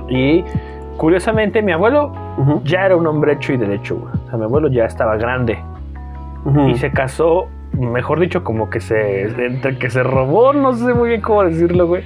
[0.09, 0.45] Y
[0.97, 2.13] curiosamente, mi abuelo
[2.65, 4.13] ya era un hombre hecho y derecho, güey.
[4.27, 5.59] O sea, mi abuelo ya estaba grande.
[6.69, 9.23] Y se casó, mejor dicho, como que se.
[9.23, 12.05] Entre que se robó, no sé muy bien cómo decirlo, güey.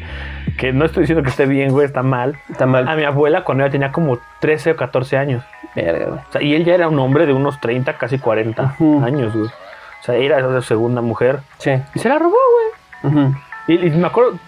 [0.58, 2.36] Que no estoy diciendo que esté bien, güey, está mal.
[2.50, 2.86] Está mal.
[2.88, 5.44] A mi abuela cuando ella tenía como 13 o 14 años.
[5.74, 6.18] Verga, güey.
[6.18, 9.04] O sea, y él ya era un hombre de unos 30, casi 40 Ujú.
[9.04, 9.46] años, güey.
[9.46, 11.40] O sea, era su segunda mujer.
[11.58, 11.72] Sí.
[11.94, 12.36] Y se la robó,
[13.02, 13.32] güey.
[13.66, 14.38] Y, y me acuerdo,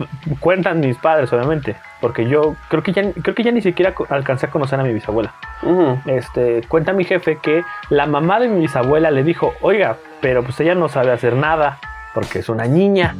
[0.40, 1.76] cuentan mis padres, obviamente.
[2.00, 4.92] Porque yo creo que ya, creo que ya ni siquiera alcancé a conocer a mi
[4.92, 5.32] bisabuela.
[5.62, 5.98] Ujú.
[6.06, 10.60] Este, cuenta mi jefe que la mamá de mi bisabuela le dijo, oiga, pero pues
[10.60, 11.78] ella no sabe hacer nada.
[12.14, 13.14] porque es una niña.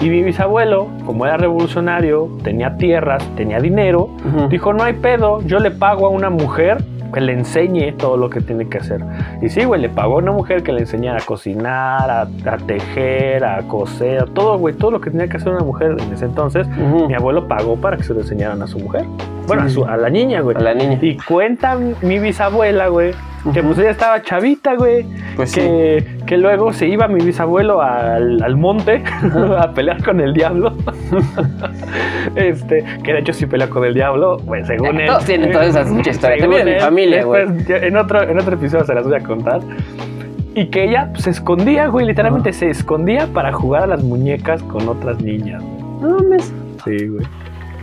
[0.00, 4.08] Y mi bisabuelo, como era revolucionario, tenía tierras, tenía dinero,
[4.48, 6.78] dijo, no hay pedo, yo le pago a una mujer
[7.12, 9.04] que le enseñe todo lo que tiene que hacer.
[9.42, 12.56] Y sí, güey, le pagó a una mujer que le enseñara a cocinar, a, a
[12.66, 16.24] tejer, a coser, todo, güey, todo lo que tenía que hacer una mujer en ese
[16.24, 16.66] entonces.
[16.68, 19.04] Mi abuelo pagó para que se lo enseñaran a su mujer.
[19.46, 20.56] Bueno, Sí, a, su- a la niña, güey.
[20.56, 20.98] A la niña.
[21.02, 23.12] Y cuenta mi bisabuela, güey,
[23.52, 25.04] que pues ella estaba chavita, güey.
[25.34, 25.60] Pues sí.
[25.60, 29.02] que, que luego se iba mi bisabuelo al, al monte
[29.58, 30.72] a pelear con el diablo.
[32.36, 35.06] este, que de hecho sí pelea con el diablo, pues según él.
[35.06, 36.40] Todos tienen todas esas muchas historias.
[36.40, 37.46] También en mi familia, güey.
[37.68, 39.60] En otro, en otro episodio se las voy a contar.
[40.54, 44.62] Y que ella pues, se escondía, güey, literalmente se escondía para jugar a las muñecas
[44.64, 45.62] con otras niñas.
[45.62, 46.12] güey.
[46.12, 46.52] No mames.
[46.84, 47.26] Sí, güey.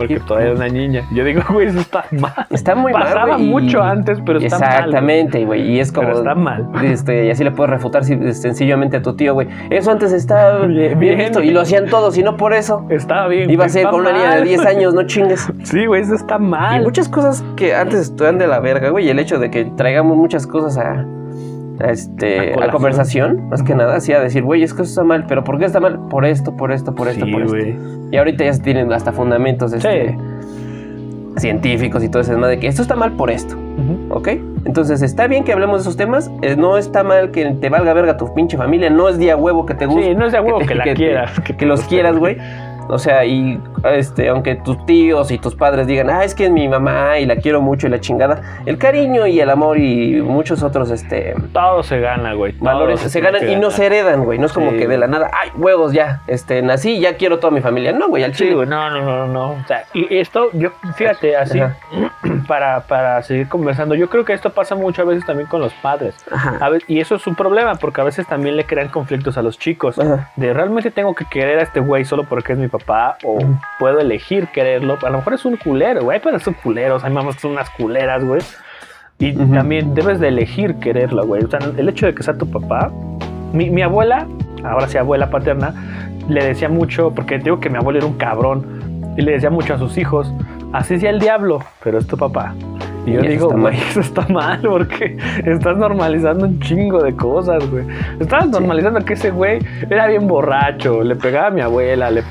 [0.00, 1.02] Porque Y- todavía era una niña.
[1.12, 2.32] Yo digo, güey, eso está mal.
[2.48, 3.02] Está muy mal.
[3.02, 4.68] Pasaba güey, y- mucho antes, pero está mal.
[4.70, 5.72] Exactamente, güey.
[5.72, 6.06] Y es como.
[6.06, 6.68] Pero está mal.
[6.82, 9.48] Este, y así le puedes refutar si- sencillamente a tu tío, güey.
[9.68, 11.42] Eso antes estaba Bien, bien, visto.
[11.42, 12.86] Y lo hacían todos, y no por eso.
[12.88, 13.50] Estaba bien.
[13.50, 14.48] Iba a ser con una niña de mal.
[14.48, 15.46] 10 años, no chingues.
[15.64, 16.80] Sí, güey, eso está mal.
[16.80, 19.06] Y muchas cosas que antes estuvieran de la verga, güey.
[19.06, 21.04] Y el hecho de que traigamos muchas cosas a
[21.88, 25.04] este, A a, conversación, más que nada, así a decir, güey, es que eso está
[25.04, 25.24] mal.
[25.26, 25.98] ¿Pero por qué está mal?
[26.08, 27.56] Por esto, por esto, por esto, Sí, por esto.
[28.10, 30.16] Y ahorita ya se tienen hasta fundamentos este,
[31.36, 33.56] científicos y todo ese de que esto está mal por esto.
[34.10, 34.28] ¿Ok?
[34.66, 36.30] Entonces está bien que hablemos de esos temas.
[36.42, 38.90] eh, no está mal que te valga verga tu pinche familia.
[38.90, 40.08] No es día huevo que te guste.
[40.10, 41.40] Sí, no es de huevo te- que la quieras.
[41.40, 42.36] Que, los quieras, güey.
[42.90, 46.50] O sea, y este, aunque tus tíos y tus padres digan, ah, es que es
[46.50, 50.20] mi mamá y la quiero mucho y la chingada, el cariño y el amor y
[50.22, 52.52] muchos otros este, Todo se gana, güey.
[52.58, 54.38] valores se, ganan y no se heredan, güey.
[54.38, 54.78] No es como Sí.
[54.78, 57.92] que de la nada, ay, huevos ya, este, nací ya quiero toda mi familia.
[57.92, 58.54] No, güey, al Sí, chile.
[58.56, 59.50] güey, no, no, no, no.
[59.52, 61.76] O sea, y esto, yo, fíjate, así, Ajá.
[62.46, 66.14] para, para seguir conversando, yo creo que esto pasa muchas veces también con los padres.
[66.30, 66.58] Ajá.
[66.60, 69.42] A ve- y eso es un problema, porque a veces también le crean conflictos a
[69.42, 69.98] los chicos.
[69.98, 70.30] Ajá.
[70.36, 72.79] De realmente tengo que querer a este güey solo porque es mi papá,
[73.24, 73.38] o
[73.78, 74.98] puedo elegir quererlo.
[75.02, 77.70] A lo mejor es un culero, güey, pero son culeros, hay mamás que son unas
[77.70, 78.40] culeras, güey.
[79.18, 81.44] Y también debes de elegir quererlo, güey.
[81.44, 82.90] O sea, el hecho de que sea tu papá.
[83.52, 84.26] Mi, mi abuela,
[84.64, 85.74] ahora sí abuela paterna,
[86.28, 88.80] le decía mucho, porque digo que mi abuelo era un cabrón,
[89.16, 90.32] y le decía mucho a sus hijos,
[90.72, 92.54] así sea el diablo, pero es tu papá.
[93.06, 97.84] Y yo digo, güey, eso está mal porque estás normalizando un chingo de cosas, güey.
[98.18, 102.22] Estabas normalizando que ese güey era bien borracho, le pegaba a mi abuela, le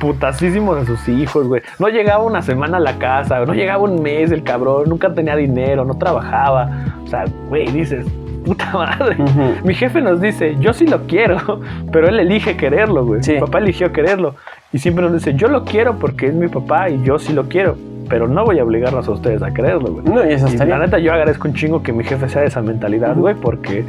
[0.00, 1.62] putasísimos a sus hijos, güey.
[1.78, 5.36] No llegaba una semana a la casa, no llegaba un mes el cabrón, nunca tenía
[5.36, 6.70] dinero, no trabajaba.
[7.04, 8.06] O sea, güey, dices,
[8.44, 9.16] puta madre.
[9.18, 9.66] Ujú.
[9.66, 11.60] Mi jefe nos dice, yo sí lo quiero,
[11.92, 13.22] pero él elige quererlo, güey.
[13.22, 13.34] Sí.
[13.34, 14.34] Mi papá eligió quererlo.
[14.72, 17.48] Y siempre nos dice, yo lo quiero porque es mi papá y yo sí lo
[17.48, 17.76] quiero,
[18.08, 20.04] pero no voy a obligarlos a ustedes a quererlo, güey.
[20.04, 22.48] No, y eso Y la neta, yo agradezco un chingo que mi jefe sea de
[22.48, 23.84] esa mentalidad, güey, porque.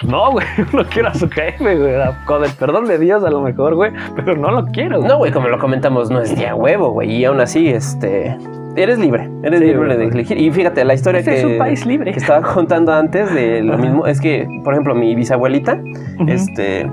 [0.00, 1.94] pues, no, güey, no quiero a su jefe, güey.
[2.26, 5.32] Con el perdón de Dios, a lo mejor, güey, pero no lo quiero, No, güey,
[5.32, 7.10] como lo comentamos, no es día huevo, güey.
[7.12, 8.36] Y aún así, este.
[8.76, 10.36] Eres libre, eres Sí, libre de elegir.
[10.36, 12.10] Y fíjate, la historia Este que, es un país libre.
[12.12, 15.80] que estaba contando antes de lo mismo es que, por ejemplo, mi bisabuelita,
[16.26, 16.90] este.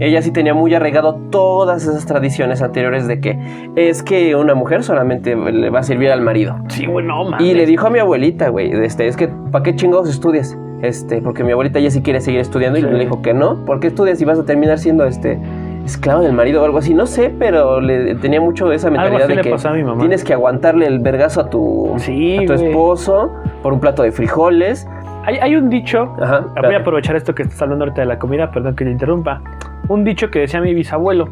[0.00, 3.38] Ella sí tenía muy arraigado todas esas tradiciones anteriores de que
[3.76, 6.56] es que una mujer solamente le va a servir al marido.
[6.68, 7.46] Sí, güey, no, mames.
[7.46, 10.56] Y le dijo a mi abuelita, güey, este, es que, ¿para qué chingados estudias?
[10.82, 13.64] Este, porque mi abuelita ya sí quiere seguir estudiando y le dijo que no.
[13.64, 15.38] ¿Por qué estudias y vas a terminar siendo este
[15.86, 16.92] esclavo del marido o algo así?
[16.92, 19.56] No sé, pero le tenía mucho esa mentalidad de que
[19.98, 23.32] tienes que aguantarle el vergazo a tu, Sí, a tu esposo
[23.62, 24.86] por un plato de frijoles.
[25.26, 26.14] Hay, hay un dicho.
[26.20, 26.46] Ajá.
[26.62, 29.40] Voy a aprovechar esto que estás hablando ahorita de la comida, perdón que te interrumpa.
[29.88, 31.28] Un dicho que decía mi bisabuelo,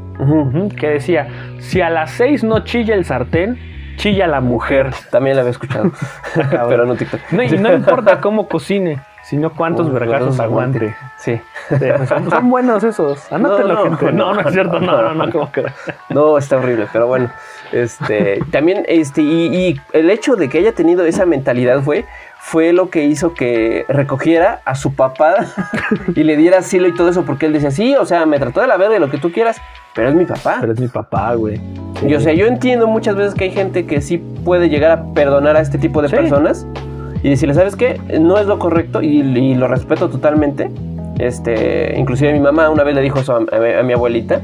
[0.79, 1.29] que decía:
[1.59, 3.59] Si a las seis no chilla el sartén,
[3.97, 4.91] chilla la mujer.
[5.11, 5.91] También la había escuchado,
[6.69, 7.21] pero no TikTok.
[7.33, 10.95] No, y no importa cómo cocine, sino cuántos Uy, vergazos aguante.
[11.19, 11.41] Sí.
[11.69, 13.33] Sí, son, son buenos esos.
[13.33, 14.13] Anótelo, No, no, gente.
[14.13, 14.81] No, no, no, es cierto.
[14.81, 15.33] No, no, no, no.
[15.33, 15.65] como que.
[16.11, 17.31] No, está horrible, pero bueno.
[17.73, 22.05] Este, también, este, y, y el hecho de que haya tenido esa mentalidad fue,
[22.45, 25.35] fue lo que hizo que recogiera a su papá
[26.15, 28.61] y le diera asilo y todo eso, porque él decía, sí, o sea, me trató
[28.61, 29.61] de la verga de lo que tú quieras,
[29.95, 30.57] pero es mi papá.
[30.61, 31.61] Pero es mi papá, güey.
[32.07, 35.05] Y o sea, yo entiendo muchas veces que hay gente que sí puede llegar a
[35.15, 36.17] perdonar a este tipo de Sí.
[36.17, 36.67] personas
[37.23, 38.01] y decirle, ¿sabes qué?
[38.21, 40.69] No es lo correcto y, y lo respeto totalmente.
[41.19, 44.41] Este, inclusive mi mamá una vez le dijo eso a, a- a mi abuelita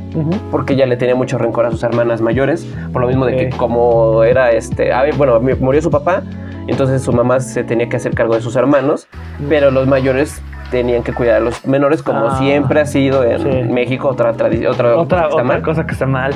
[0.51, 3.49] porque ella le tenía mucho rencor a sus hermanas mayores, por lo mismo de que
[3.57, 6.23] como era este, ah, bueno, murió su papá,
[6.69, 9.09] entonces su mamá se tenía que hacer cargo de sus hermanos,
[9.49, 10.41] pero los mayores
[10.71, 12.39] tenían que cuidar a los menores como Ah.
[12.39, 13.73] siempre ha sido en Sí.
[13.73, 16.33] México, otra tradición, otra, cosa Otra, que otra cosa que está mal.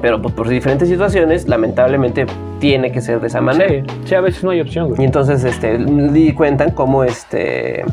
[0.00, 2.26] pero pues, por diferentes situaciones, lamentablemente
[2.58, 3.68] tiene que ser de esa manera.
[3.70, 5.04] Sí, sí, a veces no hay opción, Y güey.
[5.04, 7.84] entonces este, di cuentan cómo este,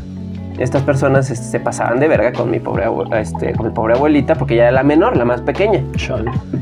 [0.57, 2.85] estas personas este, se pasaban de verga con mi pobre
[3.17, 5.81] este, con mi pobre abuelita porque ella era la menor, la más pequeña.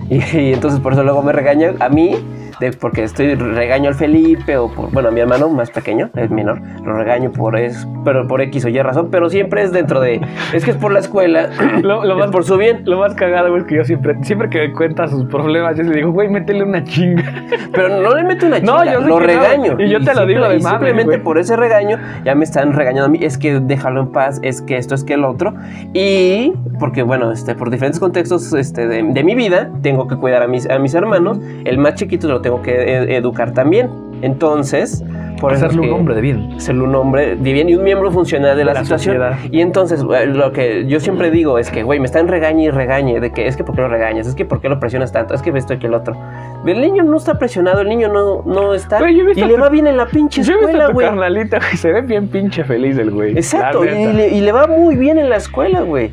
[0.09, 2.15] Y, y entonces por eso luego me regaña a mí,
[2.59, 6.29] de, porque estoy regaño al Felipe o por, bueno, a mi hermano más pequeño, el
[6.29, 9.99] menor, lo regaño por es, pero por X o Y razón, pero siempre es dentro
[10.01, 10.21] de,
[10.53, 11.49] es que es por la escuela,
[11.81, 14.49] Lo, lo es más, por su bien, lo más cagado, es que yo siempre, siempre
[14.49, 17.23] que me cuenta sus problemas, yo le digo, güey, métele una chinga.
[17.73, 19.75] pero no le meto una No, chinga, yo sé lo que no, regaño.
[19.79, 21.23] y yo te lo digo de y Simplemente güey.
[21.23, 24.61] por ese regaño ya me están regañando a mí, es que déjalo en paz, es
[24.61, 25.53] que esto, es que el otro,
[25.93, 30.41] y porque bueno, este, por diferentes contextos este, de, de mi vida, tengo que cuidar
[30.43, 33.89] a mis, a mis hermanos, el más chiquito lo tengo que e- educar también,
[34.21, 35.03] entonces...
[35.39, 36.59] Por Hacerle un hombre de bien.
[36.59, 39.15] ser un hombre de bien y un miembro funcional de la, La situación.
[39.15, 39.37] sociedad.
[39.49, 42.69] Y entonces, eh, lo que yo siempre digo es que, güey, me están regañe y
[42.71, 45.13] regañe de que es que por qué lo regañas, es que por qué lo presionas
[45.13, 46.17] tanto, es que esto y que el otro.
[46.65, 49.01] El niño no está presionado, el niño no, no está.
[49.01, 51.07] Visto y le va bien en la pinche escuela, güey.
[51.07, 53.31] carnalita, güey, se ve bien pinche feliz el güey.
[53.37, 56.11] Exacto, y le, y le va muy bien en la escuela, güey.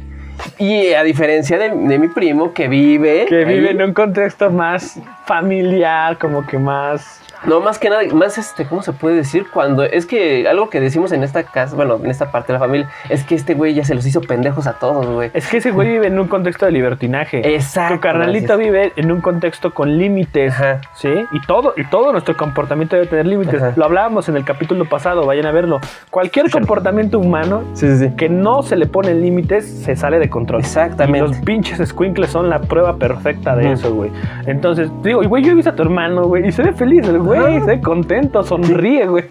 [0.58, 3.26] Y a diferencia de, de mi primo que vive.
[3.28, 7.20] Que ahí- vive en un contexto más familiar, como que más...
[7.44, 9.46] No, más que nada, más este, ¿cómo se puede decir?
[9.52, 12.64] Cuando es que algo que decimos en esta casa, bueno, en esta parte de la
[12.64, 15.30] familia, es que este güey ya se los hizo pendejos a todos, güey.
[15.34, 17.54] Es que ese güey vive en un contexto de libertinaje.
[17.54, 17.94] Exacto.
[17.96, 20.80] Tu carnalito vive en un contexto con límites, Ajá.
[20.94, 21.10] ¿sí?
[21.32, 23.62] Y todo, y todo nuestro comportamiento debe tener límites.
[23.62, 23.72] Ajá.
[23.76, 25.80] Lo hablábamos en el capítulo pasado, vayan a verlo.
[26.10, 28.16] Cualquier comportamiento humano Sí, sí, sí.
[28.16, 30.60] que no se le ponen límites se sale de control.
[30.60, 31.18] Exactamente.
[31.18, 34.10] Y los pinches squinkles son la prueba perfecta de eso, güey.
[34.46, 37.06] Entonces, digo, y güey, yo he visto a tu hermano, güey, y se ve feliz
[37.08, 39.24] el güey, se contento, sonríe, güey.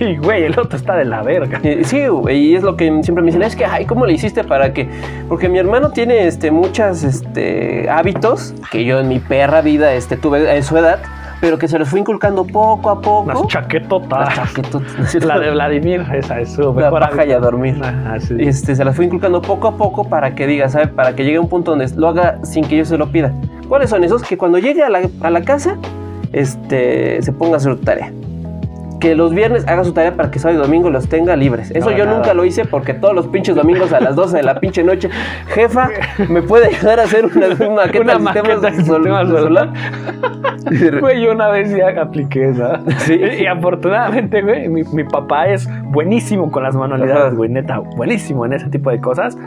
[0.00, 1.60] Y, güey, el otro está de la verga.
[1.62, 4.12] Eh, Sí, güey, y es lo que siempre me dicen, es que, ay, ¿cómo le
[4.12, 4.88] hiciste para que?
[5.28, 10.16] Porque mi hermano tiene, este, muchas, este, hábitos que yo en mi perra vida, este,
[10.16, 10.98] tuve a su edad,
[11.40, 13.22] pero que se los fui inculcando poco a poco.
[13.22, 14.36] Unas chaquetotas.
[14.36, 15.14] Las chaquetotas.
[15.24, 17.76] La de Vladimir, esa es su La mejor paja y a dormir.
[17.82, 18.34] Ajá, sí.
[18.38, 20.88] Este, se las fui inculcando poco a poco para que diga, ¿sabe?
[20.88, 23.32] Para que llegue a un punto donde lo haga sin que yo se lo pida.
[23.68, 24.22] ¿Cuáles son esos?
[24.22, 25.76] Que cuando llegue a la, a la casa,
[26.36, 28.12] este, se ponga a hacer su tarea.
[29.00, 31.70] Que los viernes haga su tarea para que sábado y domingo los tenga libres.
[31.70, 32.16] Eso No, yo nada.
[32.16, 35.10] nunca lo hice porque todos los pinches domingos a las 12 de la pinche noche,
[35.48, 35.90] jefa,
[36.30, 39.72] ¿me puede ayudar a hacer una, maqueta Una maqueta sol- sistema del solar?
[41.00, 42.80] Güey, yo una vez ya apliqué esa.
[42.98, 43.14] Sí.
[43.40, 48.54] Y, afortunadamente, güey, mi, mi papá es buenísimo con las manualidades, güey, neta, buenísimo en
[48.54, 49.38] ese tipo de cosas.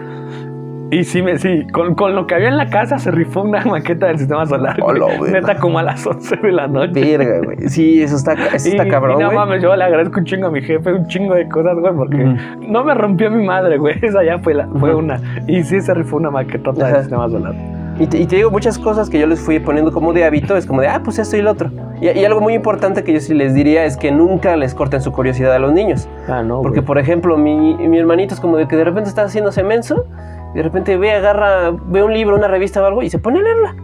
[0.91, 3.63] Y sí, me, sí con, con lo que había en la casa se rifó una
[3.65, 4.77] maqueta del sistema solar.
[4.81, 5.31] Hola, güey.
[5.31, 6.99] neta, como a las 11 de la noche.
[7.17, 7.69] Verga, güey.
[7.69, 10.47] Sí, eso está, eso Y, está cabrón, y no mames, yo le agradezco un chingo
[10.47, 12.35] a mi jefe, un chingo de cosas, güey, porque Ujú.
[12.71, 13.95] no me rompió mi madre, güey.
[14.01, 14.99] Esa ya fue, la, fue Ujú.
[14.99, 15.19] una.
[15.47, 16.93] Y sí se rifó una maquetota Ajá.
[16.93, 17.53] del sistema solar.
[17.99, 20.55] Y te, y te digo, muchas cosas que yo les fui poniendo como de hábito,
[20.55, 21.69] es como de, ah, pues esto y lo otro.
[21.99, 25.01] Y, y algo muy importante que yo sí les diría es que nunca les corten
[25.01, 26.07] su curiosidad a los niños.
[26.29, 26.61] Ah, no.
[26.61, 30.05] Porque, por ejemplo, mi, mi hermanito es como de que de repente está haciéndose menso,
[30.53, 33.39] y de repente ve, agarra, ve un libro, una revista o algo, y se pone
[33.39, 33.75] a leerla.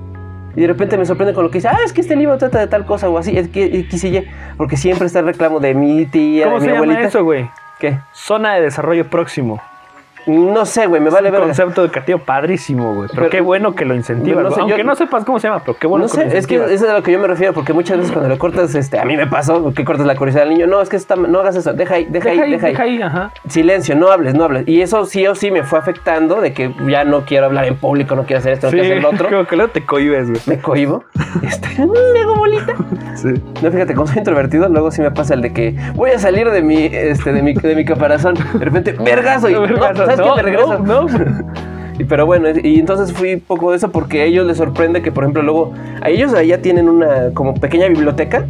[0.56, 2.60] Y de repente me sorprende con lo que dice, ah, es que este libro trata
[2.60, 5.60] de tal cosa o así, es que X y Y, porque siempre está el reclamo
[5.60, 7.08] de mi tía, ¿Cómo de mi se llama abuelita.
[7.08, 7.50] eso, güey?
[7.80, 8.00] ¿Qué?
[8.14, 9.62] Zona de desarrollo próximo.
[10.28, 11.48] No sé, güey, me vale un verga.
[11.48, 13.10] concepto educativo padrísimo, güey.
[13.10, 14.44] Pero, Pero- qué bueno que lo incentivas.
[14.44, 14.62] no sé.
[14.62, 16.48] Aunque yo- no sepas cómo se llama, pero qué bueno no que lo sé, es
[16.48, 18.74] que eso es a lo que yo me refiero, porque muchas veces cuando le cortas,
[18.76, 21.16] este, a mí me pasó, que cortas la curiosidad al niño, no, es que está,
[21.16, 22.72] no hagas eso, deja ahí, deja, ahí, deja ahí.
[22.74, 23.32] deja ahí, ajá.
[23.48, 24.68] Silencio, no hables, no hables.
[24.68, 27.76] Y eso sí o sí me fue afectando de que ya no quiero hablar en
[27.78, 29.30] público, no quiero hacer esto, no quiero hacer lo otro.
[29.30, 30.42] como que luego te cohibes, güey.
[30.48, 31.04] Me cohibo.
[31.44, 32.74] Este, me hago bolita.
[33.16, 33.28] Sí.
[33.62, 36.50] No, fíjate, como soy introvertido, luego sí me pasa el de que voy a salir
[36.50, 38.36] de mi, este, de mi, de mi caparazón.
[38.54, 39.50] De repente, vergazo.
[39.50, 39.60] Y, no,
[40.18, 41.08] No, no.
[41.98, 45.14] Y, pero bueno, y entonces fui poco de eso porque a ellos les sorprende que,
[45.14, 48.46] por ejemplo, luego, a ellos allá tienen una como pequeña biblioteca.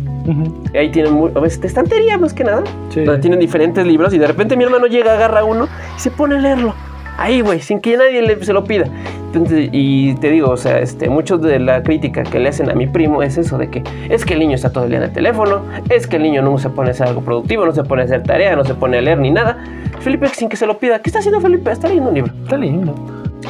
[0.74, 2.64] Y ahí tienen muy, este, estantería más que nada.
[2.90, 3.04] Sí.
[3.04, 6.38] Donde tienen diferentes libros y de repente mi hermano llega, agarra uno y se pone
[6.38, 6.74] a leerlo.
[7.18, 8.86] Ahí, güey, sin que nadie le- se lo pida.
[9.28, 12.74] Entonces, y te digo, o sea, este, muchos de la crítica que le hacen a
[12.74, 15.04] mi primo es eso de que es que el niño está todo el día en
[15.06, 17.84] el teléfono, es que el niño no se pone a hacer algo productivo, no se
[17.84, 19.58] pone a hacer tarea, no se pone a leer ni nada.
[20.00, 21.70] Felipe, sin que se lo pida, ¿qué está haciendo Felipe?
[21.72, 22.34] Está leyendo un libro.
[22.44, 22.94] Está lindo.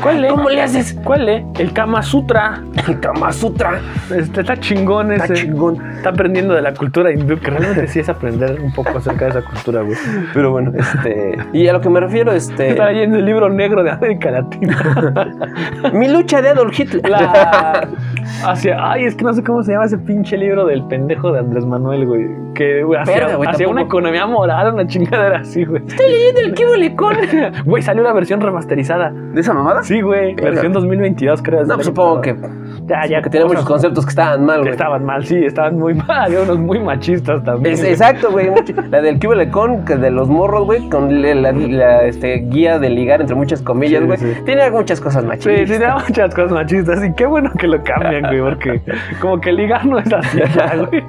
[0.01, 0.27] ¿Cuál lee?
[0.29, 0.97] ¿Cómo le haces?
[1.03, 1.45] ¿Cuál lee?
[1.57, 2.61] El Kama Sutra.
[2.87, 3.79] El Kama Sutra.
[4.15, 5.23] Este, está chingón ese.
[5.23, 5.95] Está chingón.
[5.95, 9.31] Está aprendiendo de la cultura hindú, que realmente sí es aprender un poco acerca de
[9.31, 9.97] esa cultura, güey.
[10.33, 11.37] Pero bueno, este.
[11.53, 12.69] Y a lo que me refiero, este.
[12.75, 15.31] Está leyendo el libro negro de América Latina.
[15.93, 17.09] Mi lucha de Adolf Hitler.
[17.09, 17.87] La...
[18.45, 18.91] Hacia...
[18.91, 21.65] Ay, es que no sé cómo se llama ese pinche libro del pendejo de Andrés
[21.65, 22.27] Manuel, güey.
[22.53, 25.83] Que güey, hacia, Verga, güey, hacia una economía moral, una chingadera así, güey.
[25.85, 27.15] Estoy leyendo el Kibble con.
[27.65, 29.11] Güey, salió una versión remasterizada.
[29.11, 29.83] ¿De esa mamada?
[29.83, 30.35] Sí, güey.
[30.35, 30.51] Verga.
[30.51, 31.61] Versión 2022, creo.
[31.61, 32.35] es No, pues supongo que.
[32.87, 33.21] Ya, ya.
[33.21, 34.71] Que tenía muchos conceptos que estaban mal, que güey.
[34.73, 36.25] estaban mal, sí, estaban muy mal.
[36.25, 37.73] Había unos muy machistas también.
[37.73, 37.91] Es- güey.
[37.91, 38.49] exacto, güey.
[38.91, 39.19] La del
[39.51, 43.35] con, que de los morros, güey, con la, la- la, este, guía de ligar, entre
[43.35, 44.17] muchas comillas, Sí, güey.
[44.19, 44.33] sí.
[44.45, 45.57] Tiene muchas cosas machistas.
[45.59, 48.81] sí, tenía muchas cosas machistas y qué bueno que lo cambian, güey, porque
[49.19, 51.03] como que ligar no es así ya, güey.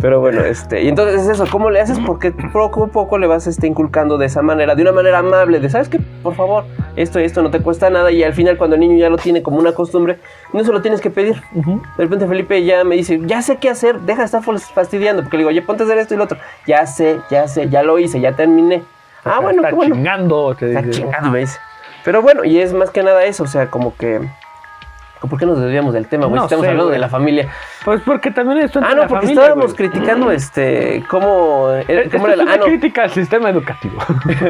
[0.00, 1.98] Pero bueno, este, y entonces es eso, ¿cómo le haces?
[2.00, 5.60] Porque poco a poco le vas este, inculcando de esa manera, de una manera amable,
[5.60, 6.00] de, ¿sabes qué?
[6.22, 6.64] Por favor,
[6.96, 9.16] esto y esto no te cuesta nada, y al final cuando el niño ya lo
[9.18, 10.18] tiene como una costumbre,
[10.52, 11.42] no se lo tienes que pedir.
[11.52, 15.36] De repente Felipe ya me dice, ya sé qué hacer, deja de estar fastidiando, porque
[15.36, 16.38] le digo, oye, ponte a hacer esto y lo otro.
[16.66, 18.82] Ya sé, ya sé, ya lo hice, ya terminé.
[19.24, 19.94] Ah, bueno, Está qué bueno.
[19.96, 21.00] chingando, te Está dice.
[21.02, 21.58] chingado, me dice.
[22.04, 24.20] Pero bueno, y es más que nada eso, o sea, como que...
[25.20, 26.36] ¿Por qué nos desviamos del tema, güey?
[26.38, 26.94] No estamos sé, hablando güey.
[26.94, 27.48] de la familia.
[27.84, 32.36] Pues porque también esto Ah, no, porque estábamos criticando este cómo, eh, cómo es era
[32.36, 33.98] la- una ah, no, crítica al sistema educativo.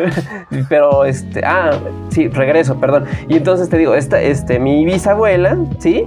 [0.68, 1.70] pero este, ah,
[2.10, 3.04] sí, regreso, perdón.
[3.28, 6.06] Y entonces te digo, esta, este, mi bisabuela, sí,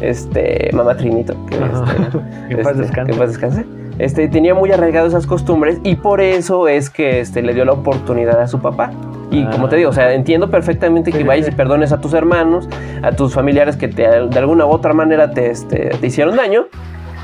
[0.00, 3.12] este, mamá Trinito, que, este, Que en paz este, descanse.
[3.12, 3.64] que paz descanse,
[3.98, 7.72] este, tenía muy arraigadas esas costumbres y por eso es que este, le dio la
[7.72, 8.90] oportunidad a su papá.
[9.30, 9.50] Y Ah.
[9.50, 11.52] como te digo, o sea, entiendo perfectamente que Sí, vayas sí.
[11.52, 12.68] y perdones a tus hermanos,
[13.02, 16.66] a tus familiares que te, de alguna u otra manera te, este, te hicieron daño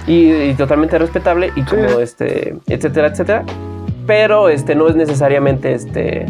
[0.06, 1.96] y, y totalmente respetable y como Sí.
[2.02, 3.42] este, etcétera, etcétera.
[4.06, 6.26] Pero este no es necesariamente este,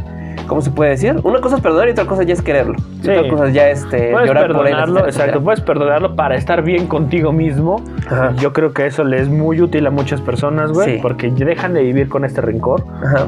[0.46, 1.16] ¿cómo se puede decir?
[1.22, 2.74] Una cosa es perdonar y otra cosa ya es quererlo.
[3.00, 3.10] Y Sí.
[3.10, 4.72] otra cosa ya este Puedes llorar por él.
[4.74, 7.82] perdonarlo, exacto, puedes perdonarlo para estar bien contigo mismo.
[8.06, 8.32] Ajá.
[8.36, 10.98] Yo creo que eso le es muy útil a muchas personas, güey, Sí.
[11.02, 12.84] porque dejan de vivir con este rencor.
[13.04, 13.26] Ajá.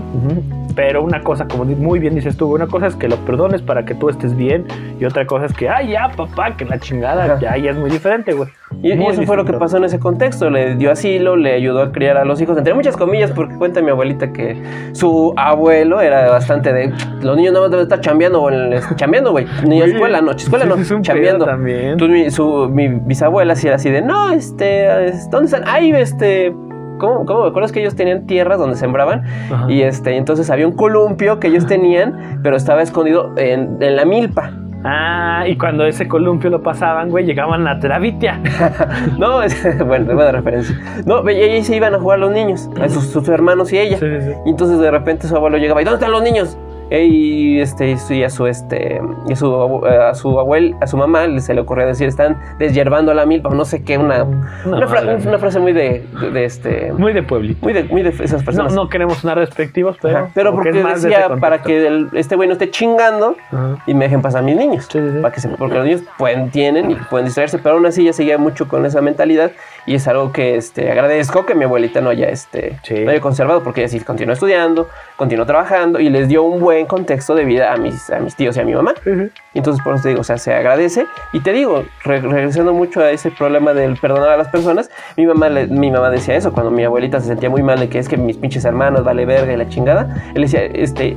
[0.74, 3.84] Pero una cosa, como muy bien dices tú, una cosa es que lo perdones para
[3.86, 4.66] que tú estés bien
[5.00, 7.38] y otra cosa es que, ay, ya, papá, que la chingada, Ajá.
[7.40, 8.50] ya, ya es muy diferente, güey.
[8.82, 10.48] Y, eso fue lo que pasó en ese contexto.
[10.50, 13.82] Le dio asilo, le ayudó a criar a los hijos, entre muchas comillas, porque cuenta
[13.82, 14.56] mi abuelita que
[14.92, 16.92] su abuelo era bastante de.
[17.22, 19.46] Los niños no deben estar chambeando, el- chambeando, güey.
[19.66, 21.44] Ni Güey, escuela, no, escuela no, es un chambeando.
[21.46, 21.90] también.
[21.92, 25.64] Entonces, mi, su, mi bisabuela sí era así de, no, este, es- ¿dónde están?
[25.66, 26.54] Ahí, este.
[26.98, 29.22] ¿Cómo, ¿Cómo me acuerdas que ellos tenían tierras donde sembraban?
[29.52, 29.66] Ajá.
[29.70, 34.06] Y este, entonces había un columpio que ellos tenían, pero estaba escondido en, en la
[34.06, 34.50] milpa.
[34.89, 38.41] Ah, y cuando ese columpio lo pasaban, güey, llegaban a Terabitia.
[39.18, 39.57] No, es,
[39.87, 40.78] bueno, buena referencia.
[41.05, 43.99] No, y ahí se iban a jugar los niños, a sus, sus hermanos y ella.
[43.99, 44.30] Sí, sí.
[44.47, 46.57] Y entonces de repente su abuelo llegaba, ¿y dónde están los niños?
[46.91, 51.26] Y este y a su este a su abu- a su abuel, a su mamá
[51.41, 55.28] se le ocurrió decir, están deshiervando la milpa, no sé qué, una, una, fra- madre.
[55.28, 57.59] una frase muy de, de, de este Muy de pueblito.
[57.62, 58.72] muy de, muy de esas No, personas.
[58.74, 62.37] no queremos sonar despectivos, pero, Ajá, pero porque de decía ese para que el- este
[62.37, 63.78] güey no esté chingando Ajá.
[63.87, 64.87] y me dejen pasar a mis niños.
[64.91, 65.18] Sí, sí, sí.
[65.20, 68.12] Para que se- porque los niños pueden, tienen y pueden distraerse, pero aún así ya
[68.12, 69.51] seguía mucho con esa mentalidad
[69.87, 73.62] y es algo que este, agradezco que mi abuelita no haya, este, no haya conservado,
[73.64, 77.72] porque ella sí continuó estudiando, continuó trabajando y les dio un buen contexto de vida
[77.72, 78.92] a mis, a mis tíos y a mi mamá.
[79.06, 79.30] Ujú.
[79.54, 81.06] Y entonces por eso te digo, o sea, se agradece.
[81.32, 85.24] Y te digo, re- regresando mucho a ese problema del perdonar a las personas, mi
[85.26, 87.98] mamá, le- mi mamá decía eso, cuando mi abuelita se sentía muy mal de que
[87.98, 91.16] es que mis pinches hermanos vale verga y la chingada, él decía, este,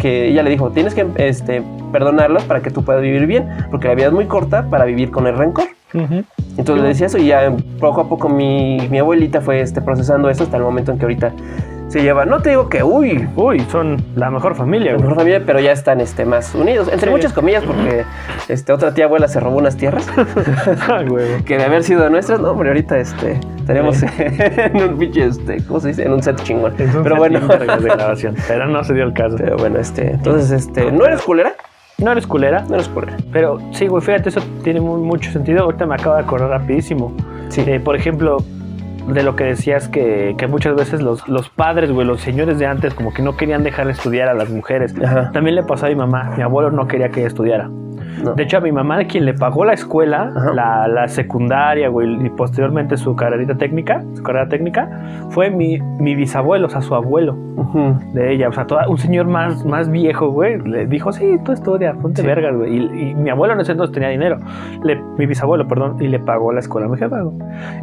[0.00, 3.86] que ella le dijo, tienes que este, perdonarlos para que tú puedas vivir bien, porque
[3.86, 5.66] la vida es muy corta para vivir con el rencor.
[5.94, 6.22] Ujú.
[6.58, 10.28] Entonces le decía eso y ya poco a poco mi, mi abuelita fue este, procesando
[10.28, 11.32] eso hasta el momento en que ahorita
[11.88, 15.02] se lleva, no te digo que, uy, Uy, son la mejor familia, la güey.
[15.08, 16.88] mejor familia, pero ya están este, más unidos.
[16.92, 17.10] Entre Sí.
[17.10, 18.04] muchas comillas, porque
[18.48, 20.06] este, otra tía abuela se robó unas tierras
[20.88, 21.42] Ay, güey.
[21.44, 25.80] que de haber sido nuestras, no, hombre, ahorita este, estaríamos en un pinche, este, ¿cómo
[25.80, 26.04] se dice?
[26.04, 26.72] En un set chingón.
[26.72, 29.36] Un Pero bueno, de grabación, pero no se dio el caso.
[29.38, 31.54] pero bueno, este, entonces, este, ¿no eres culera?
[31.98, 33.16] No eres culera, No eres culera.
[33.32, 35.64] pero sí, güey, fíjate, eso tiene mu- mucho sentido.
[35.64, 37.12] Ahorita me acabo de acordar rapidísimo.
[37.48, 37.64] Sí.
[37.66, 38.36] Eh, por ejemplo,
[39.08, 42.66] de lo que decías que, que muchas veces los, los padres, güey, los señores de
[42.66, 44.94] antes, como que no querían dejar estudiar a las mujeres.
[45.02, 45.30] Ajá.
[45.32, 46.32] También le pasó a mi mamá.
[46.36, 47.68] Mi abuelo no quería que ella estudiara.
[48.22, 48.34] No.
[48.34, 52.30] De hecho, a mi mamá, quien le pagó la escuela, la, la secundaria, güey, y
[52.30, 54.88] posteriormente su carrerita técnica, su carrera técnica,
[55.30, 57.36] fue mi, mi bisabuelo, o sea, su abuelo
[58.14, 58.48] de ella.
[58.48, 62.22] O sea, toda- un señor más, más viejo, güey, le dijo, sí, tú estudia, ponte
[62.22, 62.26] Sí.
[62.26, 62.76] vergas, güey.
[62.76, 64.38] Y, y mi abuelo en ese entonces tenía dinero.
[64.82, 67.36] Le- mi bisabuelo, perdón, y le pagó la escuela a mi jefa, güey.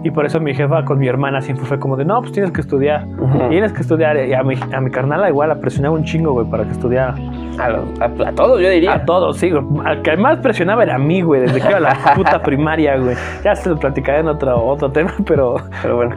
[0.04, 2.52] Y por eso mi jefa con mi hermana siempre fue como de, no, pues tienes
[2.52, 3.06] que estudiar.
[3.50, 4.18] Tienes que estudiar.
[4.18, 7.16] Y a mi, a mi carnala igual la presionaba un chingo, güey, para que estudiara.
[7.60, 8.94] A, los- a- a todos, yo diría.
[8.94, 9.64] A todos, sí, güey.
[9.86, 12.98] Al que más presionaba era a mí, güey, desde que iba a la puta primaria,
[12.98, 13.16] güey.
[13.44, 16.16] Ya se lo platicaré en otro, otro tema, pero Pero bueno.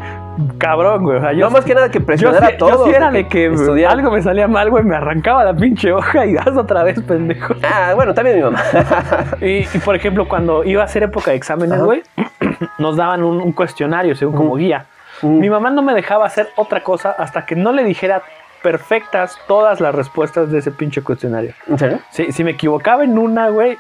[0.59, 1.19] cabrón, güey.
[1.19, 2.73] O sea, yo, no más que nada que yo, presionar sí- a todos.
[2.79, 3.93] yo sí era de que estudiar.
[3.93, 7.55] algo me salía mal, güey, me arrancaba la pinche hoja y haz otra vez, pendejo.
[7.63, 8.63] Ah, bueno, también mi mamá.
[9.41, 11.85] Y, y, por ejemplo, cuando iba a ser época de exámenes, Ajá.
[11.85, 12.03] güey,
[12.79, 14.87] nos daban un, un cuestionario, según como guía.
[15.23, 15.33] Ujú.
[15.35, 18.23] Mi mamá no me dejaba hacer otra cosa hasta que no le dijera
[18.63, 21.55] perfectas todas las respuestas de ese pinche cuestionario.
[21.67, 22.01] ¿En serio?
[22.11, 23.79] Si, si me equivocaba en una, güey,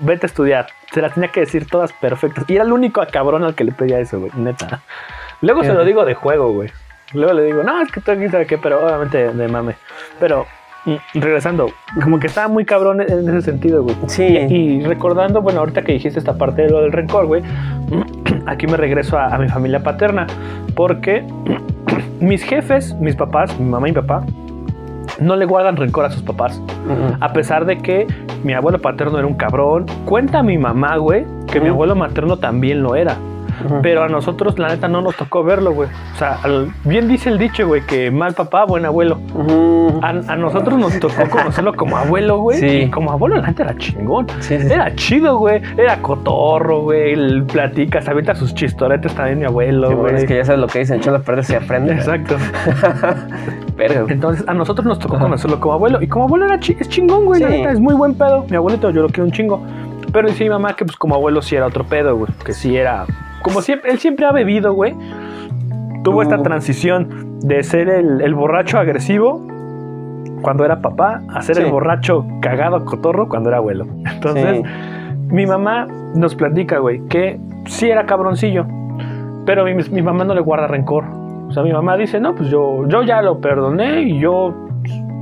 [0.00, 0.66] vete a estudiar.
[0.92, 2.44] Se las tenía que decir todas perfectas.
[2.48, 4.80] Y era el único cabrón al que le pedía eso, güey, neta.
[5.40, 6.70] Luego se lo digo de juego, güey.
[7.14, 9.76] Luego le digo, no, es que tú aquí sabe qué, pero obviamente de mame.
[10.20, 10.46] Pero
[10.84, 11.70] mm, regresando,
[12.02, 13.96] como que estaba muy cabrón en ese sentido, güey.
[14.08, 14.24] Sí.
[14.24, 17.42] Y, y recordando, bueno, ahorita que dijiste esta parte de lo del rencor, güey,
[18.46, 20.26] aquí me regreso a, a mi familia paterna,
[20.74, 21.24] porque
[22.20, 24.24] mis jefes, mis papás, mi mamá y mi papá,
[25.20, 26.62] no le guardan rencor a sus papás.
[27.20, 28.06] A pesar de que
[28.44, 29.86] mi abuelo paterno era un cabrón.
[30.04, 33.16] Cuenta mi mamá, güey, que mi abuelo materno también lo era.
[33.82, 35.88] Pero a nosotros, la neta, no nos tocó verlo, güey.
[36.14, 39.18] O sea, al- bien dice el dicho, güey, que mal papá, buen abuelo.
[40.02, 42.58] A, a nosotros nos tocó conocerlo como abuelo, güey.
[42.58, 42.66] Sí.
[42.66, 44.26] Y como abuelo, la neta era chingón.
[44.40, 44.72] Sí, sí.
[44.72, 45.60] Era chido, güey.
[45.76, 47.12] Era cotorro, güey.
[47.12, 49.98] Él platica, se avienta sus chistoretes también, mi abuelo, güey.
[50.00, 51.92] bueno, es que ya sabes lo que dicen, echando a perder se aprende.
[51.94, 52.36] Exacto.
[53.76, 54.04] Verga.
[54.08, 55.24] Entonces, a nosotros nos tocó Ajá.
[55.24, 56.02] conocerlo como abuelo.
[56.02, 57.40] Y como abuelo era chi- es chingón, güey.
[57.40, 58.44] La neta, es muy buen pedo.
[58.50, 59.62] Mi abuelito, yo lo quiero un chingo.
[60.12, 62.32] Pero dice mi mamá que, pues, como abuelo, sí era otro pedo, güey.
[62.44, 63.04] Que sí era.
[63.42, 64.94] Como siempre, él siempre ha bebido, güey.
[66.04, 69.46] Tuvo esta transición de ser el, el borracho agresivo
[70.42, 71.62] cuando era papá a ser Sí.
[71.62, 73.86] el borracho cagado cotorro cuando era abuelo.
[74.12, 74.62] Entonces, Sí.
[75.34, 78.66] mi mamá nos platica, güey, que sí era cabroncillo,
[79.46, 81.04] pero mi, mi mamá no le guarda rencor.
[81.48, 84.54] O sea, mi mamá dice, no, pues yo, yo ya lo perdoné y yo,